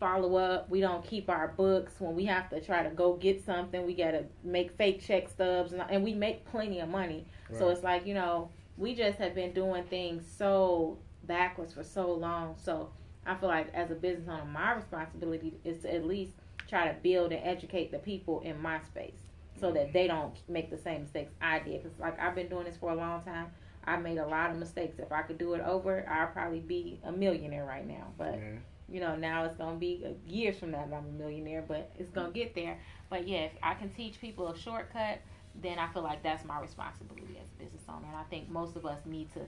[0.00, 0.68] follow up.
[0.70, 3.86] We don't keep our books when we have to try to go get something.
[3.86, 7.26] We got to make fake check stubs and, and we make plenty of money.
[7.48, 7.58] Right.
[7.58, 12.12] So it's like, you know, we just have been doing things so backwards for so
[12.12, 12.56] long.
[12.56, 12.88] So
[13.26, 16.32] I feel like as a business owner, my responsibility is to at least
[16.66, 19.20] try to build and educate the people in my space
[19.60, 19.92] so that mm-hmm.
[19.92, 21.82] they don't make the same mistakes I did.
[21.82, 23.48] Because like I've been doing this for a long time.
[23.84, 24.98] I made a lot of mistakes.
[24.98, 28.08] If I could do it over, I'd probably be a millionaire right now.
[28.16, 28.58] But yeah.
[28.90, 31.64] You know, now it's gonna be years from now that I'm a millionaire.
[31.66, 32.78] But it's gonna get there.
[33.08, 35.20] But yeah, if I can teach people a shortcut,
[35.60, 38.06] then I feel like that's my responsibility as a business owner.
[38.06, 39.40] And I think most of us need to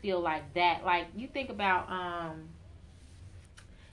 [0.00, 0.84] feel like that.
[0.84, 2.48] Like you think about um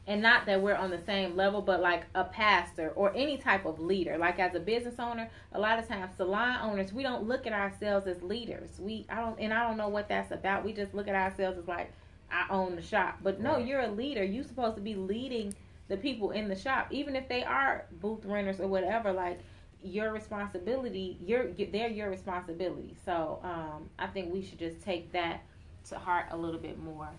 [0.08, 3.66] and not that we're on the same level, but like a pastor or any type
[3.66, 4.18] of leader.
[4.18, 7.54] Like as a business owner, a lot of times salon owners, we don't look at
[7.54, 8.80] ourselves as leaders.
[8.80, 10.66] We I don't and I don't know what that's about.
[10.66, 11.94] We just look at ourselves as like
[12.32, 13.20] I own the shop.
[13.24, 13.66] But no, right.
[13.66, 14.24] you're a leader.
[14.24, 15.54] You're supposed to be leading
[15.88, 19.12] the people in the shop, even if they are booth renters or whatever.
[19.12, 19.40] Like
[19.84, 22.96] your responsibility, your they're your responsibility.
[23.06, 25.42] So um, I think we should just take that
[25.90, 27.10] to heart a little bit more,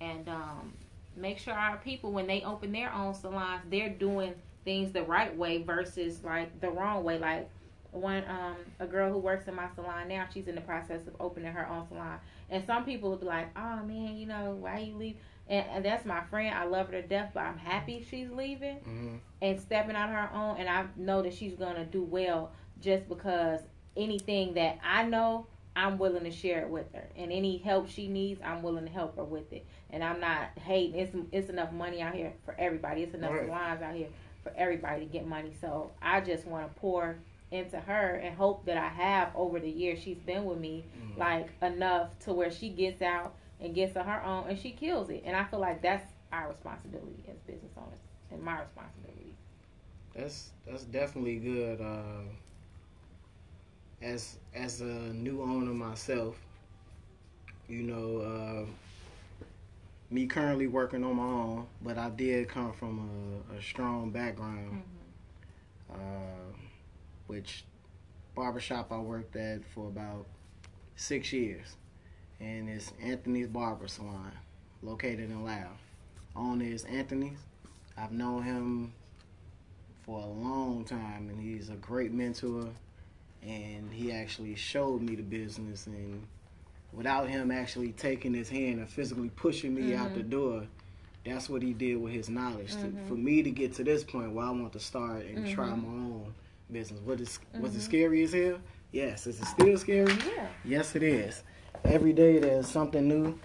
[0.00, 0.72] and um,
[1.18, 5.36] make sure our people when they open their own salons they're doing things the right
[5.36, 7.48] way versus like the wrong way like
[7.92, 11.14] one um a girl who works in my salon now she's in the process of
[11.20, 12.18] opening her own salon
[12.50, 15.16] and some people will be like oh man you know why you leave
[15.48, 18.76] and, and that's my friend i love her to death but i'm happy she's leaving
[18.76, 19.16] mm-hmm.
[19.40, 23.60] and stepping on her own and i know that she's gonna do well just because
[23.96, 25.46] anything that i know
[25.78, 27.08] I'm willing to share it with her.
[27.14, 29.64] And any help she needs, I'm willing to help her with it.
[29.90, 30.98] And I'm not hating.
[30.98, 33.02] It's it's enough money out here for everybody.
[33.02, 33.48] It's enough right.
[33.48, 34.08] lines out here
[34.42, 35.52] for everybody to get money.
[35.60, 37.16] So I just want to pour
[37.50, 41.18] into her and hope that I have over the years she's been with me mm-hmm.
[41.18, 45.10] like enough to where she gets out and gets on her own and she kills
[45.10, 45.22] it.
[45.24, 47.98] And I feel like that's our responsibility as business owners
[48.30, 49.34] and my responsibility.
[50.14, 51.80] That's that's definitely good.
[51.80, 52.22] Uh
[54.02, 56.36] as as a new owner myself,
[57.68, 59.44] you know, uh,
[60.10, 64.82] me currently working on my own, but I did come from a, a strong background,
[65.90, 66.00] mm-hmm.
[66.00, 66.57] uh,
[67.28, 67.64] which
[68.34, 70.26] barbershop I worked at for about
[70.96, 71.76] six years,
[72.40, 74.32] and it's Anthony's Barber Salon,
[74.82, 75.78] located in Loud.
[76.34, 77.38] Owner is Anthony's.
[77.96, 78.92] I've known him
[80.04, 82.68] for a long time, and he's a great mentor
[83.42, 86.26] and he actually showed me the business and
[86.92, 90.30] without him actually taking his hand and physically pushing me out the mm-hmm.
[90.30, 90.66] door.
[91.24, 92.72] That's what he did with his knowledge.
[92.72, 93.06] To, mm-hmm.
[93.06, 95.82] for me to get to this point where I want to start and try mm-hmm.
[95.82, 96.34] my own
[96.70, 97.00] business.
[97.00, 97.84] What is was it mm-hmm.
[97.84, 98.58] scary as hell?
[98.92, 99.26] Yes.
[99.26, 100.12] Is it still scary?
[100.26, 100.46] Yeah.
[100.64, 101.42] Yes, it is.
[101.84, 103.38] Every day there's something new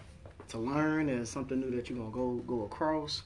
[0.49, 1.07] to learn.
[1.07, 3.23] There's something new that you're gonna go go across.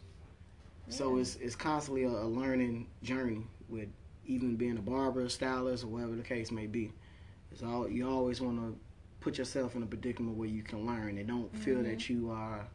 [0.89, 3.89] So it's it's constantly a, a learning journey with
[4.25, 6.91] even being a barber, a stylist, or whatever the case may be.
[7.51, 8.77] It's all you always want to
[9.19, 12.13] put yourself in a predicament where you can learn and don't feel that mm-hmm.
[12.13, 12.67] you are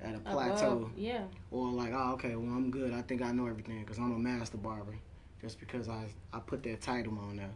[0.00, 1.22] at a plateau Above, yeah.
[1.50, 2.92] or like, oh, okay, well I'm good.
[2.92, 4.94] I think I know everything because I'm a master barber.
[5.40, 7.50] Just because I I put that title on there.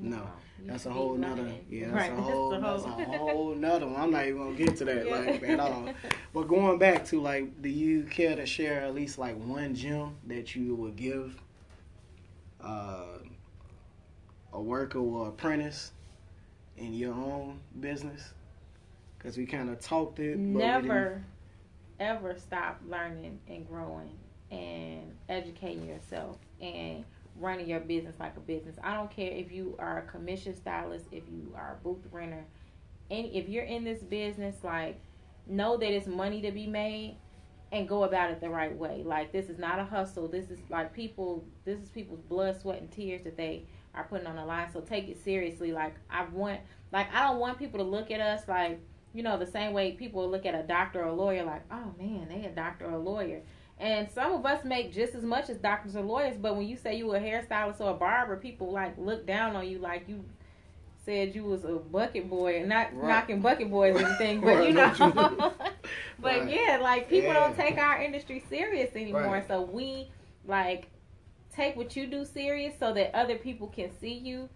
[0.00, 0.16] No,
[0.58, 1.52] you that's a whole nother.
[1.68, 2.50] Yeah, that's Right, a whole.
[2.50, 4.00] That's a whole nother one.
[4.00, 5.14] I'm not even gonna get to that Yeah.
[5.16, 5.88] like at all.
[6.32, 10.16] But going back to like, do you care to share at least like one gem
[10.26, 11.38] that you would give
[12.62, 13.18] uh,
[14.52, 15.92] a worker or apprentice
[16.78, 18.32] in your own business?
[19.18, 20.36] Because we kind of talked it.
[20.36, 21.22] but Never,
[22.00, 24.16] ever stop learning and growing
[24.50, 27.04] and educating yourself and
[27.36, 28.76] running your business like a business.
[28.82, 32.44] I don't care if you are a commission stylist, if you are a booth renter,
[33.10, 35.00] and if you're in this business, like
[35.46, 37.16] know that it's money to be made
[37.72, 39.02] and go about it the right way.
[39.04, 40.28] Like this is not a hustle.
[40.28, 41.44] This is like people.
[41.64, 44.68] This is people's blood, sweat, and tears that they are putting on the line.
[44.72, 45.72] So take it seriously.
[45.72, 46.60] Like I want,
[46.92, 48.80] like I don't want people to look at us like
[49.12, 51.44] you know the same way people look at a doctor or a lawyer.
[51.44, 53.42] Like oh man, they a doctor or a lawyer.
[53.78, 56.76] And some of us make just as much as doctors or lawyers, but when you
[56.76, 60.24] say you a hairstylist or a barber, people like look down on you like you
[61.04, 63.08] said you was a bucket boy and not Right.
[63.08, 64.92] knocking bucket boys and thing, but Right, you know.
[64.96, 65.12] you-
[66.20, 66.48] but Right.
[66.48, 69.44] yeah, like people don't take our industry serious anymore.
[69.46, 70.08] So we
[70.46, 70.88] like
[71.54, 74.48] take what you do serious so that other people can see you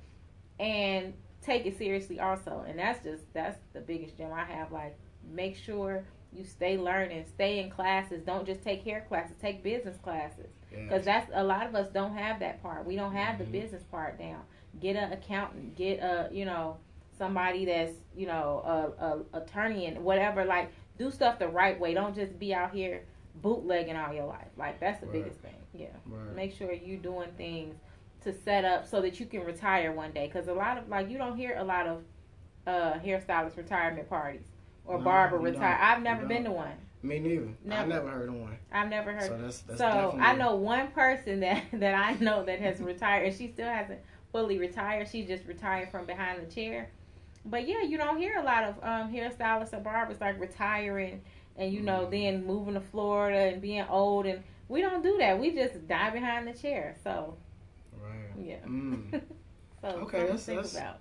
[0.58, 2.64] and take it seriously also.
[2.66, 4.72] And that's just that's the biggest gem I have.
[4.72, 4.96] Like
[5.30, 8.22] make sure you stay learning, stay in classes.
[8.22, 10.46] Don't just take hair classes, take business classes.
[10.70, 12.84] Because that's a lot of us don't have that part.
[12.84, 13.38] We don't have Mhm.
[13.38, 14.42] the business part down.
[14.80, 15.74] Get an accountant.
[15.76, 16.76] Get a you know
[17.16, 19.04] somebody that's you know a,
[19.36, 20.44] a attorney and whatever.
[20.44, 21.94] Like do stuff the right way.
[21.94, 23.02] Don't just be out here
[23.36, 24.48] bootlegging all your life.
[24.58, 25.24] Like that's the Right.
[25.24, 25.54] biggest thing.
[25.72, 25.86] Yeah.
[26.06, 26.34] Right.
[26.36, 27.74] Make sure you're doing things
[28.22, 30.26] to set up so that you can retire one day.
[30.26, 32.04] Because a lot of like you don't hear a lot of
[32.66, 34.46] uh hairstylist retirement parties
[34.88, 35.78] or No, barber you retire.
[35.80, 36.72] I've never been to one.
[37.02, 37.48] Me neither.
[37.70, 38.58] I've never heard of one.
[38.72, 39.28] I've never heard.
[39.28, 40.16] So that's that's so.
[40.20, 44.00] I know one person that that I know that has retired, and she still hasn't
[44.32, 45.08] fully retired.
[45.08, 46.90] She just retired from behind the chair.
[47.44, 51.20] But yeah, you don't hear a lot of um, hairstylists or barbers like retiring
[51.56, 52.10] and you know Mhm.
[52.10, 55.38] then moving to Florida and being old, and we don't do that.
[55.38, 56.94] We just die behind the chair.
[57.04, 57.36] So
[58.00, 58.44] Right.
[58.44, 58.58] yeah.
[58.66, 59.20] Mm.
[59.82, 60.98] so Okay, that's- think that's- about.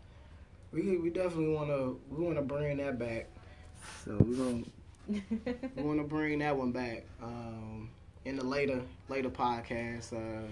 [0.72, 3.28] We we definitely want to we want to bring that back.
[4.06, 4.64] So we're gonna
[5.08, 7.90] we want to bring that one back um,
[8.26, 10.14] in the later later podcast.
[10.14, 10.48] Uh,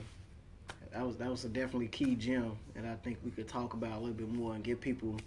[0.94, 3.94] that was that was a definitely key gem, and I think we could talk about
[3.94, 5.18] a little bit more and get people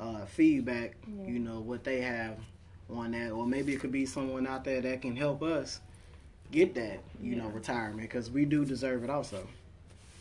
[0.00, 0.94] uh, feedback.
[1.06, 1.32] Yeah.
[1.32, 2.38] You know what they have
[2.90, 5.80] on that, or maybe it could be someone out there that can help us
[6.50, 7.00] get that.
[7.20, 9.46] You know, retirement because we do deserve it also.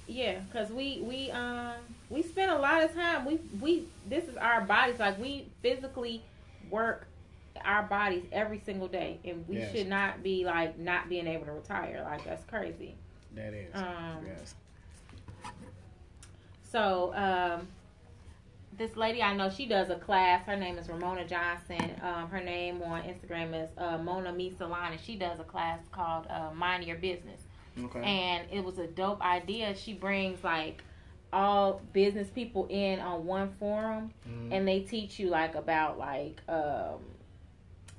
[0.07, 1.73] Yeah, cause we we um
[2.09, 3.23] we spend a lot of time.
[3.23, 4.99] We we this is our bodies.
[4.99, 6.21] Like we physically
[6.69, 7.07] work
[7.63, 9.71] our bodies every single day, and we Yes.
[9.75, 12.01] should not be like not being able to retire.
[12.03, 12.95] Like that's crazy.
[13.35, 13.73] That is.
[13.75, 14.55] Um, yes.
[16.63, 17.67] So um,
[18.77, 20.45] this lady I know, she does a class.
[20.45, 21.91] Her name is Ramona Johnson.
[22.01, 25.79] Um, her name on Instagram is uh, Mona Mi Salon, and she does a class
[25.91, 27.41] called uh, Mind Your Business.
[27.85, 28.01] Okay.
[28.03, 29.73] and it was a dope idea.
[29.75, 30.83] She brings like
[31.31, 34.49] all business people in on one forum, Mhm.
[34.51, 36.99] and they teach you like about like um,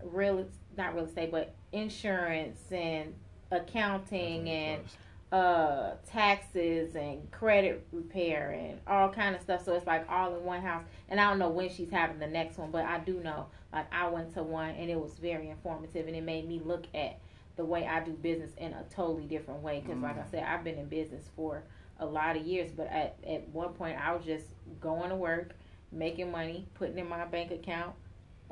[0.05, 3.15] real not real estate, but insurance and
[3.51, 4.83] accounting and
[5.31, 9.65] uh taxes and credit repair and all kind of stuff.
[9.65, 10.85] So it's like all in one house.
[11.09, 13.87] And i don't know when she's having the next one but i do know like
[13.95, 17.19] i went to one and it was very informative and it made me look at
[17.57, 19.83] the way i do business in a totally different way.
[19.85, 20.31] Because like i Mm.
[20.31, 21.63] said i've been in business for
[21.99, 24.47] a lot of years but at, at one point i was just
[24.81, 25.53] going to work
[25.91, 27.95] making money putting in my bank account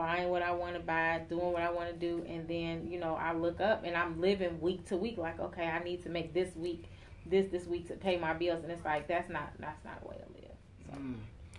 [0.00, 2.98] buying what I want to buy, doing what I want to do, and then you
[2.98, 5.18] know I look up and I'm living week to week.
[5.18, 6.84] Like, okay, I need to make this week,
[7.26, 10.08] this this week to pay my bills, and it's like that's not that's not a
[10.08, 10.56] way to live.
[10.86, 10.98] So.
[10.98, 11.14] Mm.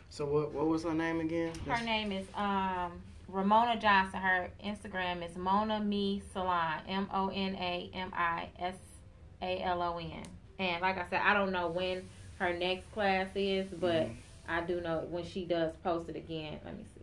[0.09, 1.51] So what what was her name again?
[1.67, 2.93] Her name is um
[3.27, 4.19] Ramona Johnson.
[4.19, 6.79] Her Instagram is Mona Mi Salon.
[6.87, 8.75] M O N A M I S
[9.43, 10.23] A L O N.
[10.57, 14.15] And like I said, I don't know when her next class is, but Mhm.
[14.47, 16.59] I do know when she does post it again.
[16.65, 17.00] Let me see.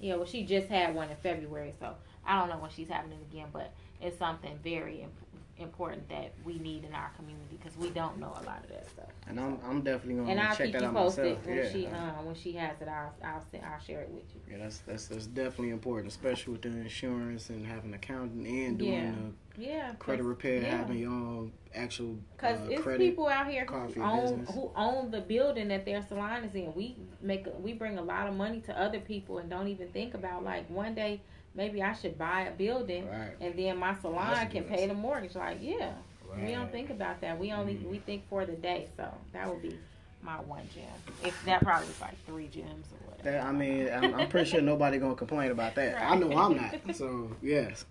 [0.00, 1.94] Yeah, well, she just had one in February, so
[2.26, 5.23] I don't know when she's having it again, but it's something very imp-
[5.58, 8.88] important that we need in our community because we don't know a lot of that
[8.90, 9.06] stuff.
[9.28, 11.46] And I'm I'm definitely gonna And I'll check keep that you out posted myself.
[11.46, 11.70] when yeah.
[11.72, 12.88] she um when she has it.
[12.88, 14.40] I'll I'll send, I'll share it with you.
[14.50, 18.78] yeah, that's that's that's definitely important, especially with the insurance and having an accountant and
[18.78, 19.12] doing Yeah.
[19.56, 20.76] the Yeah, credit repair, yeah.
[20.78, 24.50] having your own actual Cause uh, it's people out here who own business.
[24.54, 26.74] who own the building that their salon is in.
[26.74, 30.14] We make we bring a lot of money to other people and don't even think
[30.14, 31.20] about like one day
[31.54, 33.32] maybe I should buy a building Right.
[33.40, 35.34] and then my salon That's can pay the mortgage.
[35.34, 35.92] Like yeah,
[36.36, 37.38] we don't think about that.
[37.38, 37.90] We only Mhm.
[37.90, 38.88] we think for the day.
[38.96, 39.78] So that would be
[40.22, 40.84] my one gym.
[41.24, 43.30] If that probably is like three gyms or whatever.
[43.30, 45.96] That, I mean, I'm, I'm pretty sure nobody gonna complain about that.
[46.02, 46.96] I know I'm not.
[46.96, 47.84] So yes,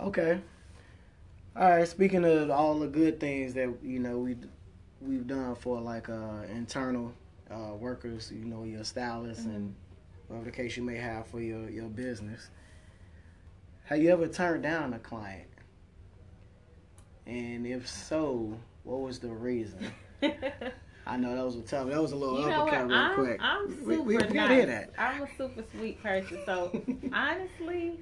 [0.00, 0.40] okay.
[1.56, 1.86] All right.
[1.88, 4.36] Speaking of all the good things that you know we
[5.00, 7.12] we've done for like uh, internal
[7.50, 9.74] uh, workers, you know, your stylists and
[10.28, 12.50] whatever the case you may have for your your business.
[13.84, 15.48] Have you ever turned down a client?
[17.26, 19.92] And if so, what was the reason?
[21.06, 21.88] I know that was a tough.
[21.88, 23.40] That was a little You know uppercut real I'm, quick.
[23.42, 24.50] I'm super we, we, we nice.
[24.50, 24.90] hear that.
[24.98, 26.38] I'm a super sweet person.
[26.46, 28.00] So honestly,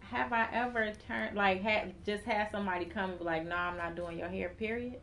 [0.00, 3.78] have I ever turned like had just had somebody come and be like, "No, I'm
[3.78, 5.00] not doing your hair." Period.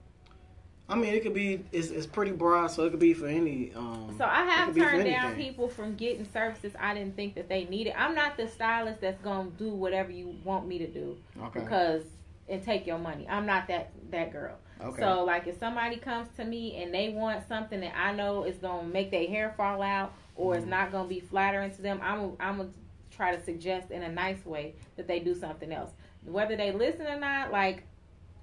[0.90, 1.64] I mean, it could be.
[1.72, 3.72] It's, it's pretty broad, so it could be for any.
[3.76, 7.66] Um, So I have turned down people from getting services I didn't think that they
[7.66, 7.94] needed.
[7.96, 11.60] I'm not the stylist that's gonna do whatever you want me to do Okay.
[11.60, 12.04] because
[12.50, 13.28] and take your money.
[13.30, 14.56] I'm not that that girl.
[14.82, 15.00] okay.
[15.02, 18.58] So like if somebody comes to me and they want something that I know is
[18.58, 20.70] gonna make their hair fall out or it's Mhm.
[20.70, 22.70] not gonna be flattering to them, I'm I'm gonna
[23.12, 25.92] try to suggest in a nice way that they do something else.
[26.26, 27.84] Whether they listen or not, like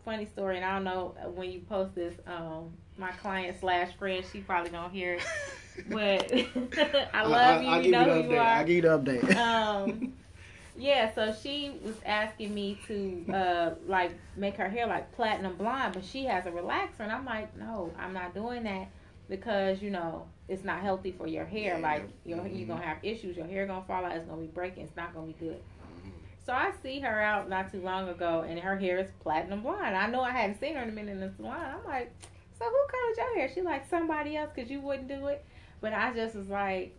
[0.06, 4.24] funny story, and I don't know when you post this, um, my client slash friend,
[4.32, 5.26] she probably don't hear it,
[5.90, 6.32] but
[7.14, 7.68] I love you.
[7.68, 8.46] I'll you know the who you are.
[8.46, 9.36] I'll give you the update.
[9.36, 10.14] Um,
[10.78, 15.92] yeah, so she was asking me to uh like make her hair like platinum blonde,
[15.92, 18.88] but she has a relaxer, and I'm like, no, I'm not doing that
[19.28, 21.78] because you know it's not healthy for your hair.
[21.78, 22.56] Yeah, like your mhm.
[22.56, 23.36] you're gonna have issues.
[23.36, 24.12] Your hair gonna fall out.
[24.12, 24.84] It's gonna be breaking.
[24.84, 25.60] It's not gonna be good.
[26.46, 29.96] So I see her out not too long ago, and her hair is platinum blonde.
[29.96, 31.58] I know I hadn't seen her in a minute in the salon.
[31.58, 32.14] I'm like,
[32.56, 33.50] so who colored your hair?
[33.52, 35.44] She like somebody else because you wouldn't do it.
[35.80, 36.96] But I just was like,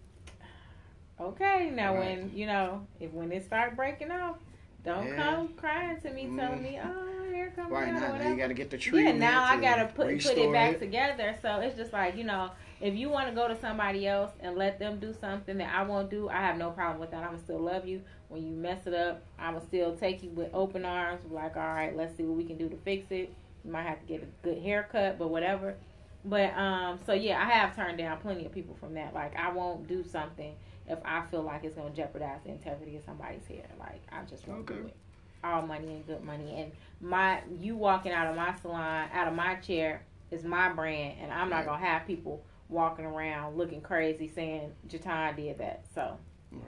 [1.19, 2.19] okay, now Right.
[2.19, 4.35] when you know if when it start breaking off,
[4.83, 5.15] don't Yeah.
[5.15, 6.63] come crying to me telling Mm.
[6.63, 9.19] me, oh, here comes right now, now you got to get the Yeah, treatment.
[9.19, 11.35] now I gotta put put it back together.
[11.41, 14.55] So it's just like you know, if you want to go to somebody else and
[14.55, 17.23] let them do something that I won't do, I have no problem with that.
[17.23, 18.01] I'm still love you.
[18.29, 21.21] When you mess it up, I'm gonna still take you with open arms.
[21.31, 23.33] Like, all right, let's see what we can do to fix it.
[23.65, 25.75] You might have to get a good haircut, but whatever.
[26.23, 29.13] But um, so yeah, I have turned down plenty of people from that.
[29.13, 30.53] Like, I won't do something
[30.87, 33.65] if I feel like it's gonna jeopardize the integrity of somebody's hair.
[33.79, 34.95] Like, I just won't do it.
[35.43, 39.33] All money and good money, and my you walking out of my salon, out of
[39.35, 41.65] my chair is my brand, and I'm not Right.
[41.67, 45.85] gonna have people walking around looking crazy saying Getaun did that.
[45.93, 46.17] So
[46.51, 46.61] Right.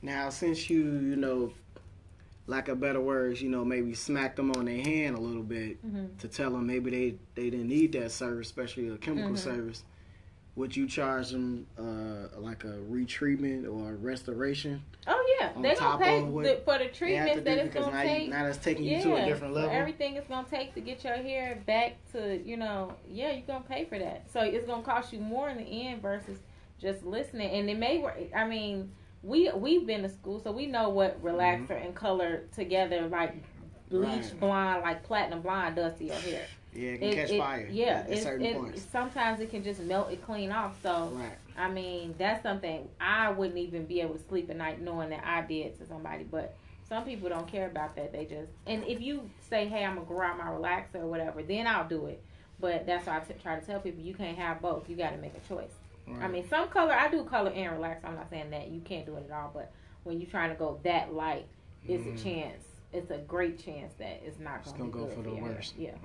[0.00, 1.52] Now, since you, you know,
[2.48, 5.78] lack of better words, you know, maybe smacked them on their hand a little bit
[6.18, 9.38] to tell them maybe they they didn't need that service, especially a chemical Mhm.
[9.38, 9.84] service.
[10.54, 14.82] Would you charge them uh, like a retreatment or a restoration?
[15.06, 17.74] oh yeah, they're gonna pay the, for the They have to treatments do that it's
[17.74, 18.22] gonna now, take.
[18.24, 19.70] you, now that's taking you to a different level.
[19.70, 23.64] everything it's gonna take to get your hair back to you know yeah you're gonna
[23.68, 24.30] pay for that.
[24.30, 26.38] So it's gonna cost you more in the end versus
[26.80, 27.50] just listening.
[27.50, 28.18] And it may work.
[28.36, 28.92] I mean.
[29.24, 33.36] We we've been to school, so we know what relaxer and color together, like
[33.88, 34.20] bleach Mm-hmm.
[34.32, 34.40] Right.
[34.40, 36.44] blonde, like platinum blonde, does to your hair.
[36.74, 37.68] Yeah, it can It- catch it- fire.
[37.70, 38.82] Yeah, at, at certain it- points.
[38.82, 40.80] sometimes it can just melt it clean off.
[40.82, 41.32] So Right.
[41.56, 45.22] I mean, that's something I wouldn't even be able to sleep at night knowing that
[45.26, 46.24] I did to somebody.
[46.24, 46.54] But
[46.88, 48.12] some people don't care about that.
[48.12, 51.66] They just and if you say, "Hey, I'm gonna grab my relaxer or whatever," then
[51.66, 52.22] I'll do it.
[52.58, 54.88] But that's why I t- try to tell people you can't have both.
[54.88, 55.72] You got to make a choice.
[56.06, 56.22] Right.
[56.22, 58.04] I mean, some color I do color and relax.
[58.04, 59.72] I'm not saying that you can't do it at all, but
[60.04, 61.46] when you're trying to go that light,
[61.86, 62.14] it's Mhm.
[62.14, 62.64] a chance.
[62.92, 65.74] It's a great chance that it's not going gonna to go for the worst.
[65.76, 65.92] Yeah.
[65.92, 66.00] Right.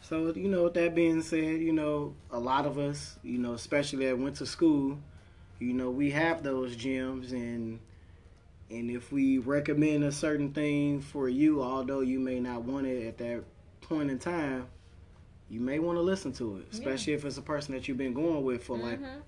[0.00, 3.52] So you know, with that being said, you know, a lot of us, you know,
[3.52, 4.98] especially that went to school,
[5.58, 7.78] you know, we have those gyms, and
[8.70, 13.06] and if we recommend a certain thing for you, although you may not want it
[13.06, 13.44] at that
[13.80, 14.66] point in time,
[15.48, 16.78] you may want to listen to it, Yeah.
[16.78, 19.22] especially if it's a person that you've been going with for like Mhm.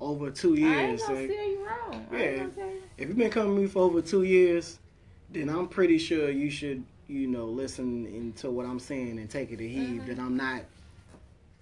[0.00, 1.02] over two I ain't years.
[1.02, 2.06] gonna Like, steer you wrong.
[2.10, 2.22] I Yeah.
[2.24, 4.78] ain't gonna tell if you've been coming to me for over two years,
[5.30, 9.50] then I'm pretty sure you should, you know, listen into what I'm saying and take
[9.50, 10.02] it to heed.
[10.02, 10.06] Mhm.
[10.06, 10.62] That I'm not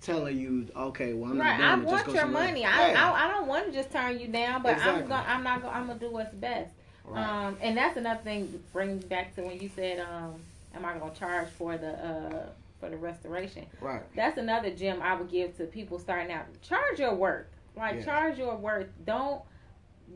[0.00, 1.58] telling you, okay, well, I'm right.
[1.58, 1.92] not I doing it.
[1.92, 2.64] want your money.
[2.64, 3.12] I, Yeah.
[3.12, 5.74] I I don't want to just turn you down, but I'm gonna I'm not gonna
[5.74, 6.72] I'm gonna do what's best.
[7.04, 7.22] Right.
[7.22, 8.62] Um, and that's another thing.
[8.72, 10.34] Brings back to when you said, um,
[10.74, 12.46] "Am I gonna charge for the uh
[12.80, 14.02] for the restoration?" right.
[14.16, 16.46] That's another gem I would give to people starting out.
[16.62, 17.46] Charge your worth.
[17.76, 18.88] Like charge your worth.
[19.04, 19.42] Don't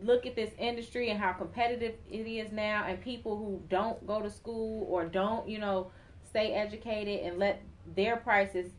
[0.02, 4.20] look at this industry and how competitive it is now and people who don't go
[4.20, 5.90] to school or don't, you know,
[6.28, 7.60] stay educated and let
[7.94, 8.70] their prices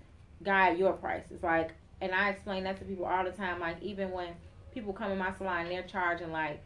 [0.44, 1.44] guide your prices.
[1.44, 3.60] Like and I explain that to people all the time.
[3.60, 4.30] Like even when
[4.74, 6.64] people come in my salon they're charging like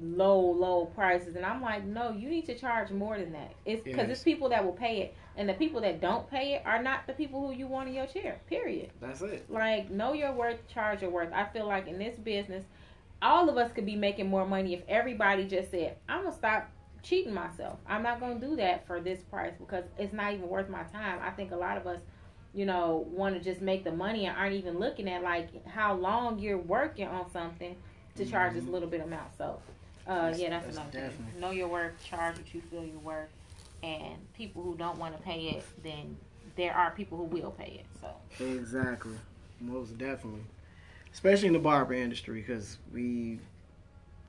[0.00, 3.52] low, low prices and I'm like, no, you need to charge more than that.
[3.64, 4.18] It's because Yes.
[4.18, 7.06] it's people that will pay it and the people that don't pay it are not
[7.06, 8.40] the people who you want in your chair.
[8.48, 8.90] Period.
[9.00, 9.48] That's it.
[9.50, 11.32] Like know your worth, charge your worth.
[11.32, 12.64] I feel like in this business,
[13.24, 16.68] all of us could be making more money if everybody just said, "I'm gonna stop
[17.02, 17.78] cheating myself.
[17.86, 21.18] I'm not gonna do that for this price because it's not even worth my time."
[21.22, 22.00] I think a lot of us,
[22.52, 25.94] you know, want to just make the money and aren't even looking at like how
[25.94, 27.74] long you're working on something
[28.16, 28.70] to charge this Mhm.
[28.72, 29.34] little bit amount.
[29.36, 29.58] So,
[30.06, 31.02] uh, That's- yeah, that's, that's another thing.
[31.10, 33.30] definitely- Know your worth, charge what you feel you're worth,
[33.82, 36.16] and people who don't want to pay it, then
[36.56, 37.86] there are people who will pay it.
[38.00, 38.44] So.
[38.44, 39.16] Exactly.
[39.60, 40.44] Most definitely.
[41.14, 43.38] Especially in the barber industry, because we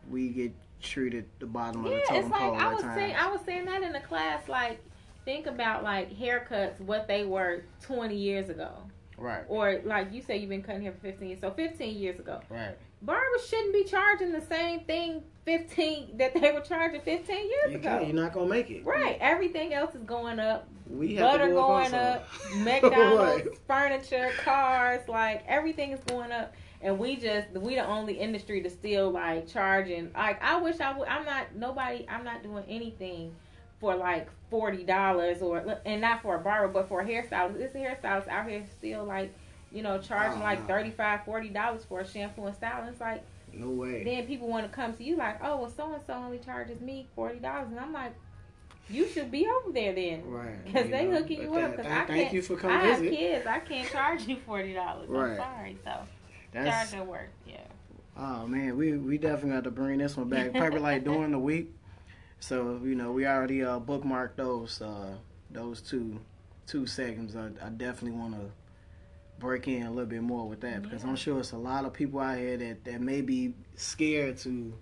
[0.09, 2.95] we get treated the bottom of the Yeah, totem it's like pole I was times.
[2.95, 3.15] saying.
[3.15, 4.47] I was saying that in the class.
[4.47, 4.79] Like,
[5.25, 8.69] think about like haircuts, what they were twenty years ago,
[9.17, 9.43] right.
[9.47, 11.41] or like you say, you've been cutting hair for fifteen years.
[11.41, 12.77] So fifteen years ago, Right.
[13.01, 17.77] barbers shouldn't be charging the same thing fifteen that they were charging fifteen years You
[17.79, 17.99] ago.
[18.05, 18.85] You're not gonna make it.
[18.85, 19.17] Right.
[19.19, 20.67] Everything else is going up.
[20.87, 21.97] We have Butter go going also.
[21.97, 22.27] up.
[22.57, 23.57] McDonald's, Right.
[23.67, 26.53] furniture, cars, like everything is going up.
[26.85, 30.11] And we just we the only industry to still like charging.
[30.13, 31.07] Like I wish I would.
[31.07, 32.05] I'm not nobody.
[32.07, 33.35] I'm not doing anything
[33.81, 37.57] for like forty dollars or and not for a barber, but for a hairstylist.
[37.57, 39.33] This hairstylist out here still like
[39.71, 40.67] you know charging Oh, like no.
[40.67, 42.89] thirty five, forty dollars for a shampoo and styling.
[42.89, 44.03] It's like No way.
[44.03, 46.79] then people want to come to you like, oh well, so and so only charges
[46.81, 48.13] me forty dollars, and I'm like,
[48.91, 50.23] you should be over there then.
[50.29, 50.63] Right.
[50.63, 51.71] Because they know, hooking you up.
[51.71, 52.33] Because I Thank can't.
[52.33, 53.17] you for coming I have visit.
[53.17, 53.47] kids.
[53.47, 55.09] I can't charge you forty dollars.
[55.09, 55.31] Right.
[55.31, 55.77] I'm sorry.
[55.83, 55.91] So
[56.63, 57.29] That's your work.
[57.45, 57.57] Yeah.
[58.17, 60.53] Oh man, we we definitely got to bring this one back.
[60.53, 61.71] Probably like during the week.
[62.39, 65.15] So you know, we already uh, bookmarked those uh,
[65.51, 66.19] those two
[66.67, 67.35] two segments.
[67.35, 68.49] I, I definitely want to
[69.37, 71.09] break in a little bit more with that because Yeah.
[71.09, 74.73] I'm sure it's a lot of people out here that, that may be scared to,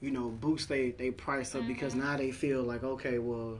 [0.00, 1.98] you know, boost they they price up because Mhm.
[2.04, 3.58] now they feel like okay, well,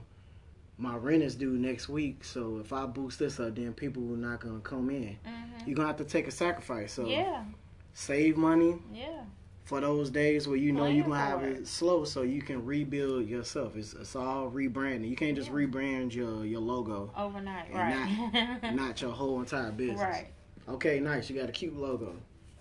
[0.79, 4.17] my rent is due next week, so if I boost this up, then people are
[4.17, 5.17] not gonna come in.
[5.27, 5.67] Mm-hmm.
[5.67, 6.93] You're gonna have to take a sacrifice.
[6.93, 7.43] So yeah.
[7.93, 9.23] save money Yeah.
[9.65, 12.41] for those days where you know Plan you're gonna have for it slow so you
[12.41, 13.75] can rebuild yourself.
[13.75, 15.09] It's it's all rebranding.
[15.09, 15.55] You can't just Yeah.
[15.55, 17.73] rebrand your your logo, Overnight.
[17.73, 18.73] Right.
[18.73, 19.99] not your whole entire business.
[19.99, 20.27] right.
[20.67, 21.29] Okay, nice.
[21.29, 22.15] You got a cute logo,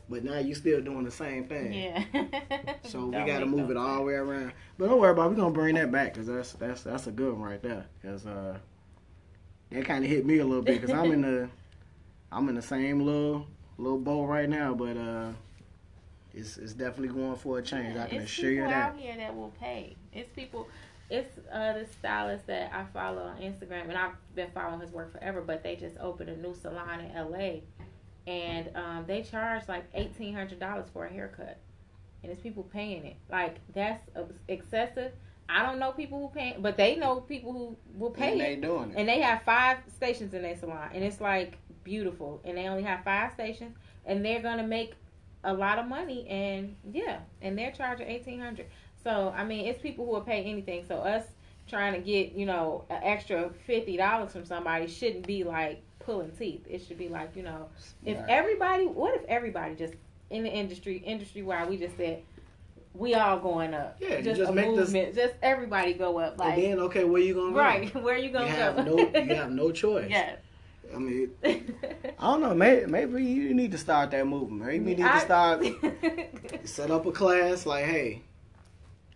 [0.09, 1.73] but now you still doing the same thing.
[1.73, 2.05] Yeah.
[2.85, 4.53] So we got to move it all the way around.
[4.79, 5.27] But don't worry about.
[5.27, 5.31] it.
[5.31, 7.87] We're gonna bring that back because that's that's that's a good one right there.
[8.01, 8.59] Because uh,
[9.71, 11.49] that kind of hit me a little bit because I'm in the
[12.33, 13.47] I'm in the same little
[13.77, 15.33] little boat right now, but uh,
[16.35, 17.97] it's it's definitely going for a change.
[17.97, 18.95] I can assure you that.
[18.95, 19.97] It's people out here that will pay.
[20.13, 20.69] It's people.
[21.11, 25.11] It's uh, the stylist that I follow on Instagram, and I've been following his work
[25.13, 25.41] forever.
[25.41, 27.61] But they just opened a new salon in LA,
[28.29, 31.59] and um, they charge like eighteen hundred dollars for a haircut,
[32.23, 33.17] and it's people paying it.
[33.31, 34.03] Like that's
[34.49, 35.13] excessive.
[35.49, 38.45] I don't know people who pay, but they know people who will pay And it.
[38.45, 38.97] they doing it.
[38.99, 42.41] And they have five stations in their salon, and it's like beautiful.
[42.45, 43.77] And they only have five stations,
[44.07, 44.95] and they're gonna make
[45.45, 46.29] a lot of money.
[46.29, 48.67] And yeah, and they're charging eighteen hundred.
[49.03, 50.85] So I mean, it's people who will pay anything.
[50.87, 51.25] So us
[51.69, 56.31] trying to get you know an extra fifty dollars from somebody shouldn't be like pulling
[56.33, 56.65] teeth.
[56.69, 57.69] It should be like you know,
[58.05, 58.27] if Right.
[58.31, 59.93] everybody, what if everybody just
[60.31, 62.23] in the industry, industry wide, we just said.
[62.95, 63.99] We all going up.
[64.01, 65.15] Yeah, just, just a make this- movement.
[65.15, 66.39] Just everybody go up.
[66.39, 67.59] Like and then okay, where you gonna go?
[67.59, 68.83] right, where you You gonna have go?
[68.83, 70.09] no you have no choice.
[70.11, 70.39] Yes.
[70.93, 71.61] I mean, I
[72.19, 72.55] don't know.
[72.55, 74.63] Maybe maybe you need to start that movement.
[74.67, 75.65] Maybe you need to start
[76.65, 78.23] set up a class like, hey,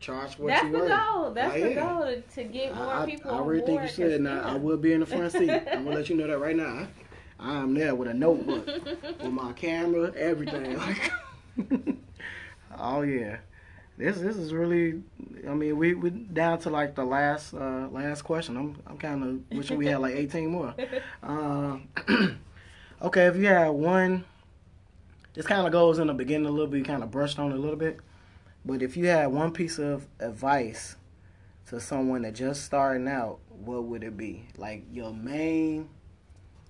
[0.02, 1.30] charge what That's you the goal.
[1.30, 1.80] That's Like, the yeah.
[1.80, 3.30] goal to, get more I, people.
[3.30, 4.10] I, I really think you should.
[4.10, 5.50] 'cause, Now I will be in the front seat.
[5.72, 6.86] I'm gonna let you know that right now.
[7.40, 8.66] I am there with a notebook,
[9.02, 10.76] with my camera, everything.
[10.78, 11.12] Like,
[12.78, 13.36] oh yeah,
[13.98, 15.02] this this is really.
[15.48, 18.56] I mean, we we down to like the last uh last question.
[18.56, 20.74] I'm I'm kind of wishing we had like 18 more.
[21.22, 21.76] Uh,
[23.02, 24.24] okay, if you had one,
[25.34, 27.56] this kind of goes in the beginning a little bit, kind of brushed on it
[27.56, 27.98] a little bit.
[28.64, 30.96] But if you had one piece of advice
[31.66, 34.46] to someone that just starting out, what would it be?
[34.56, 35.88] Like your main,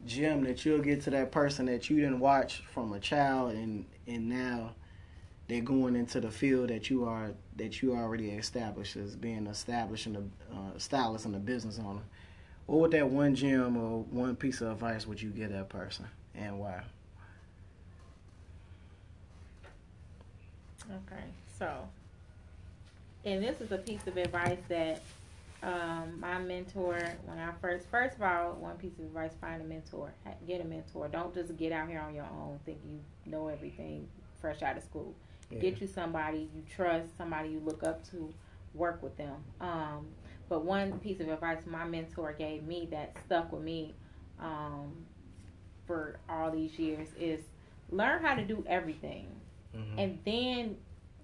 [0.06, 3.84] gem that you'll get to that person that you didn't watch from a child and
[4.06, 4.74] and now
[5.48, 10.06] they're going into the field that you are that you already established as being established
[10.06, 10.22] in the
[10.52, 12.02] uh, stylist and the business owner.
[12.66, 16.06] What would that one gem or one piece of advice would you give that person
[16.34, 16.82] and why?
[20.90, 21.22] Okay,
[21.62, 21.88] so,
[23.24, 25.00] and this is a piece of advice that
[25.62, 29.64] um, my mentor, when I first, first of all, one piece of advice: find a
[29.64, 30.12] mentor,
[30.46, 31.08] get a mentor.
[31.08, 32.98] Don't just get out here on your own, think you
[33.30, 34.08] know everything
[34.40, 35.14] fresh out of school.
[35.50, 35.60] Yeah.
[35.60, 38.32] Get you somebody you trust, somebody you look up to,
[38.74, 39.36] work with them.
[39.60, 40.06] Um,
[40.48, 43.94] but one piece of advice my mentor gave me that stuck with me
[44.40, 44.92] um,
[45.86, 47.40] for all these years is
[47.90, 49.28] learn how to do everything.
[49.76, 49.98] Mm-hmm.
[49.98, 50.76] And then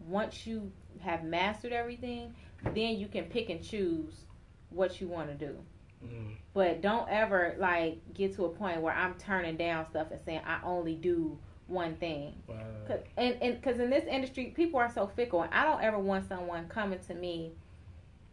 [0.08, 2.34] once you have mastered everything,
[2.74, 4.12] then you can pick and choose
[4.70, 5.56] what you want to do.
[6.04, 6.32] Mm-hmm.
[6.54, 10.40] But don't ever like get to a point where I'm turning down stuff and saying
[10.46, 12.34] I only do one thing.
[12.46, 12.56] Wow.
[12.86, 15.98] Cause, and and because in this industry, people are so fickle, and I don't ever
[15.98, 17.52] want someone coming to me,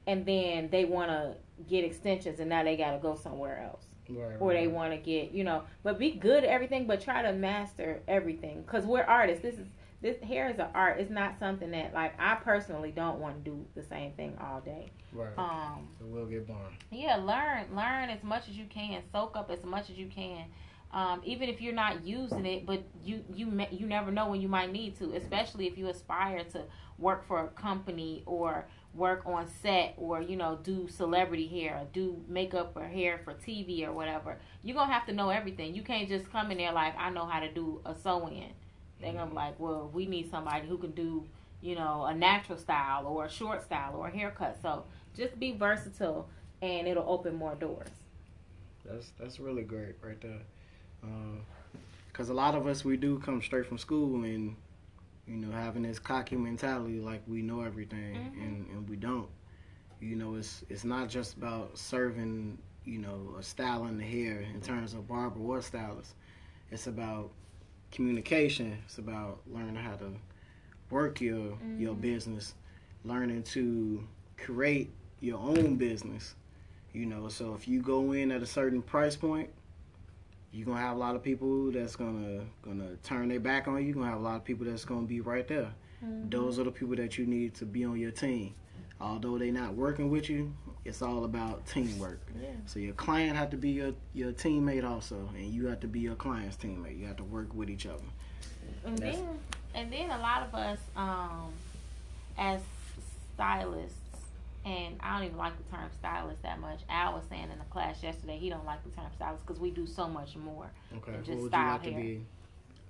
[0.08, 1.36] and then they want to
[1.68, 3.86] get extensions, and now they got to go somewhere else.
[4.08, 7.24] Right, or they want to get, you know, but be good at everything, but try
[7.24, 8.64] to master everything.
[8.66, 9.42] Cause we're artists.
[9.42, 9.68] This is
[10.06, 10.99] this hair is an art.
[10.99, 14.62] It's not something that like I personally don't want to do the same thing all
[14.62, 14.91] day.
[15.12, 15.36] Right.
[15.36, 15.88] Um.
[15.99, 16.78] It will get boring.
[16.91, 17.16] Yeah.
[17.16, 19.01] Learn, learn as much as you can.
[19.12, 20.45] Soak up as much as you can.
[20.91, 24.47] Um, even if you're not using it, but you you you never know when you
[24.47, 26.62] might need to, especially if you aspire to
[26.99, 31.88] work for a company or work on set or you know do celebrity hair, or
[31.93, 34.38] do makeup or hair for TV or whatever.
[34.62, 35.74] You're gonna have to know everything.
[35.74, 38.51] You can't just come in there like I know how to do a sew in.
[39.06, 41.24] They're gonna like, well, we need somebody who can do
[41.62, 44.58] you know a natural style or a short style or a haircut.
[44.62, 44.84] So
[45.16, 46.28] just be versatile,
[46.62, 47.89] and it'll open more doors.
[48.84, 50.41] That's that's really great right there.
[52.12, 54.56] Because uh, a lot of us, we do come straight from school and,
[55.28, 58.41] you know, having this cocky mentality like we know everything mm-hmm.
[58.41, 59.30] and, and we don't.
[60.01, 64.41] You know, it's it's not just about serving, you know, a style in the hair
[64.41, 66.16] in terms of barber or stylist.
[66.72, 67.32] It's about
[67.96, 68.78] communication.
[68.86, 70.12] It's about learning how to
[70.89, 71.80] work your mm-hmm.
[71.80, 72.54] your business,
[73.04, 74.06] learning to
[74.38, 74.91] create
[75.22, 76.36] your own business.
[76.93, 79.50] You know, so if you go in at a certain price point,
[80.52, 83.88] you're gonna have a lot of people that's gonna gonna turn their back on you.
[83.88, 85.74] You're gonna have a lot of people that's gonna be right there.
[86.04, 86.30] Mm-hmm.
[86.30, 88.54] Those are the people that you need to be on your team.
[89.02, 90.54] Although they're not working with you,
[90.86, 92.22] it's all about teamwork.
[92.40, 92.50] Yeah.
[92.68, 96.00] So your client have to be your, your teammate also, and you have to be
[96.00, 97.00] your client's teammate.
[97.00, 98.04] You have to work with each other.
[98.86, 99.40] And then,
[99.74, 101.52] and then a lot of us, um,
[102.38, 102.62] as
[103.34, 103.98] stylists,
[104.64, 106.80] and I don't even like the term stylist that much.
[106.90, 109.70] Al was saying in the class yesterday he don't like the term stylist because we
[109.70, 111.12] do so much more okay.
[111.12, 112.18] than just style like hair.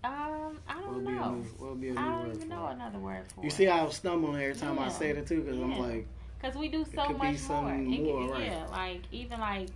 [0.03, 1.43] Um, I don't know.
[1.75, 3.53] New, I don't even know another word for you it.
[3.53, 4.85] see, I will stumble every time yeah.
[4.85, 5.65] I say it too because yeah.
[5.65, 6.07] I'm like,
[6.37, 7.61] because we do so much more.
[7.63, 8.45] more right.
[8.45, 9.69] Yeah, like even like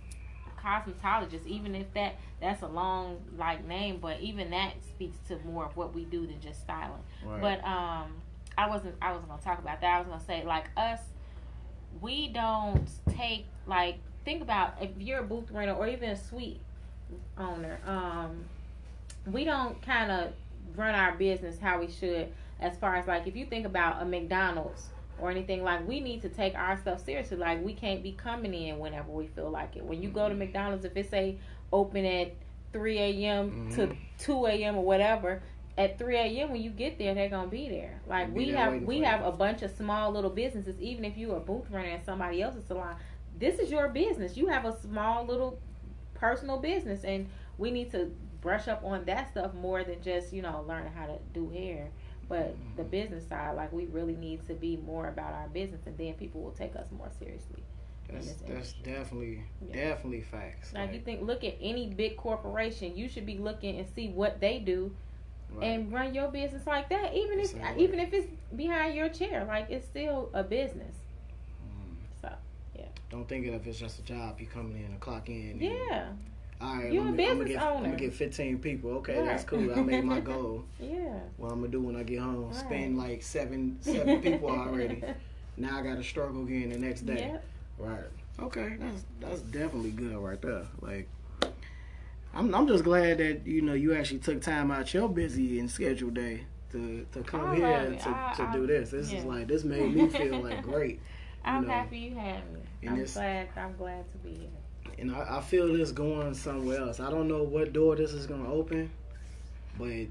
[0.62, 5.66] cosmetologist, even if that that's a long like name, but even that speaks to more
[5.66, 7.02] of what we do than just styling.
[7.24, 7.40] Right.
[7.40, 8.12] But um,
[8.56, 9.96] I wasn't I wasn't gonna talk about that.
[9.96, 11.00] I was gonna say like us
[12.00, 16.60] we don't take like think about if you're a booth renter or even a suite
[17.38, 18.44] owner um
[19.26, 20.32] we don't kind of
[20.76, 22.28] run our business how we should
[22.60, 24.90] as far as like if you think about a mcdonald's
[25.20, 28.54] or anything like we need to take our stuff seriously like we can't be coming
[28.54, 31.36] in whenever we feel like it when you go to mcdonald's if it's say
[31.72, 32.32] open at
[32.72, 33.74] 3 a.m mm-hmm.
[33.74, 35.42] to 2 a.m or whatever
[35.80, 36.50] at 3 a.m.
[36.50, 38.00] when you get there, they're gonna be there.
[38.06, 40.78] Like be we there have, we have a bunch of small little businesses.
[40.80, 42.96] Even if you're a booth runner in somebody else's salon,
[43.38, 44.36] this is your business.
[44.36, 45.58] You have a small little
[46.14, 50.42] personal business, and we need to brush up on that stuff more than just you
[50.42, 51.88] know learning how to do hair.
[52.30, 52.76] But mm-hmm.
[52.76, 56.14] the business side, like we really need to be more about our business, and then
[56.14, 57.62] people will take us more seriously.
[58.08, 59.90] That's that's definitely yeah.
[59.90, 60.72] definitely facts.
[60.72, 64.08] Like, like you think, look at any big corporation, you should be looking and see
[64.08, 64.92] what they do
[65.52, 65.66] Right.
[65.66, 67.12] and run your business like that.
[67.12, 70.94] Even if even if it's behind your chair, like it's still a business.
[71.66, 71.96] Mm.
[72.22, 72.32] So
[72.78, 72.84] yeah.
[73.10, 74.40] Don't think of it it's just a job.
[74.40, 75.58] You coming in and clock in.
[75.60, 76.10] Yeah.
[76.60, 77.76] All right, You're I'm, a business I'm get, owner.
[77.76, 78.90] I'm gonna get 15 people.
[78.96, 79.26] Okay, right.
[79.26, 79.72] that's cool.
[79.72, 80.64] I made my goal.
[80.78, 81.18] yeah.
[81.38, 82.52] What I'm gonna do when I get home?
[82.52, 85.02] Spend like seven seven people already.
[85.56, 87.32] Now I gotta struggle again the next day.
[87.32, 87.44] Yep.
[87.78, 88.04] Right.
[88.38, 90.66] Okay, that's that's definitely good right there.
[90.80, 91.06] Like
[92.32, 95.70] I'm I'm just glad that you know you actually took time out your busy and
[95.70, 98.90] scheduled day to to come here to, I, to I, do this.
[98.90, 99.18] This yeah.
[99.18, 101.00] is like this made me feel like great.
[101.44, 101.72] I'm know.
[101.72, 102.60] happy you had me.
[102.82, 104.48] And I'm glad I'm glad to be here.
[105.00, 107.00] And I, I feel this going somewhere else.
[107.00, 108.90] I don't know what door this is gonna open,
[109.78, 110.06] but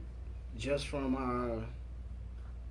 [0.57, 1.63] just from our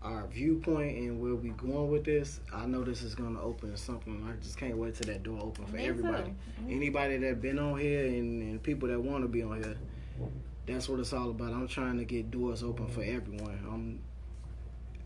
[0.00, 4.24] our viewpoint and where we going with this, I know this is gonna open something.
[4.28, 6.34] I just can't wait till that door open for everybody.
[6.68, 9.76] Anybody that been on here and, and people that want to be on here,
[10.66, 11.52] that's what it's all about.
[11.52, 13.58] I'm trying to get doors open for everyone.
[13.68, 14.00] I'm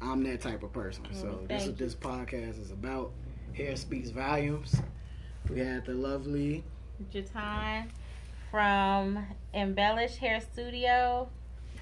[0.03, 1.05] I'm that type of person.
[1.13, 1.75] So Mm, this is you.
[1.75, 3.13] this podcast is about.
[3.55, 4.77] Hair speaks volumes.
[5.49, 6.65] We had the lovely
[7.13, 7.89] Getaun
[8.51, 11.29] from Embellish Hair Studio.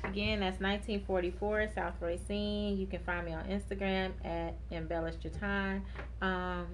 [0.05, 2.79] Again, that's 1944 South Racine.
[2.79, 5.83] You can find me on Instagram at Embellish Getaun.
[6.23, 6.67] Um,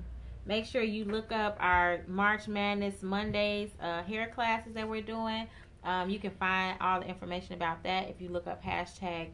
[0.44, 5.48] make sure you look up our March Madness Mondays uh, hair classes that we're doing.
[5.82, 9.28] Um, you can find all the information about that if you look up hashtag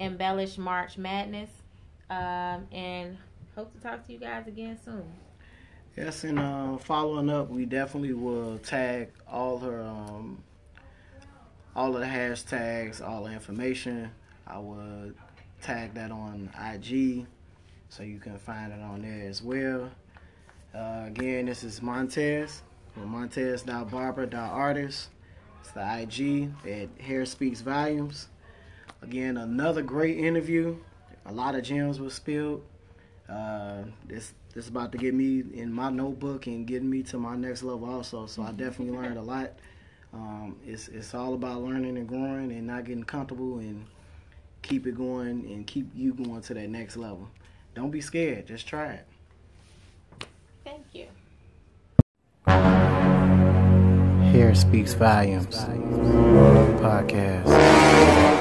[0.00, 1.50] Embellish March Madness.
[2.10, 3.16] Um, and
[3.54, 5.10] hope to talk to you guys again soon.
[5.96, 10.42] Yes, and uh, following up, we definitely will tag all her, um,
[11.76, 14.10] all of the hashtags, all the information.
[14.44, 15.12] I will
[15.62, 17.26] tag that on IG,
[17.88, 19.88] so you can find it on there as well.
[20.74, 22.62] Uh, again, this is Montez
[22.96, 25.08] Montez.barber.artist.
[25.60, 28.26] It's the IG at Hair Speaks Volumes.
[29.02, 30.78] Again, another great interview.
[31.26, 32.64] A lot of gems were spilled.
[33.28, 37.18] Uh, this this is about to get me in my notebook and getting me to
[37.18, 38.26] my next level also.
[38.26, 39.52] So I definitely learned a lot.
[40.12, 43.84] Um, it's it's all about learning and growing and not getting comfortable and
[44.62, 47.28] keep it going and keep you going to that next level.
[47.74, 48.46] Don't be scared.
[48.46, 49.06] Just try it.
[50.64, 51.06] Thank you.
[54.30, 55.56] Hair speaks volumes.
[56.80, 58.33] Podcast.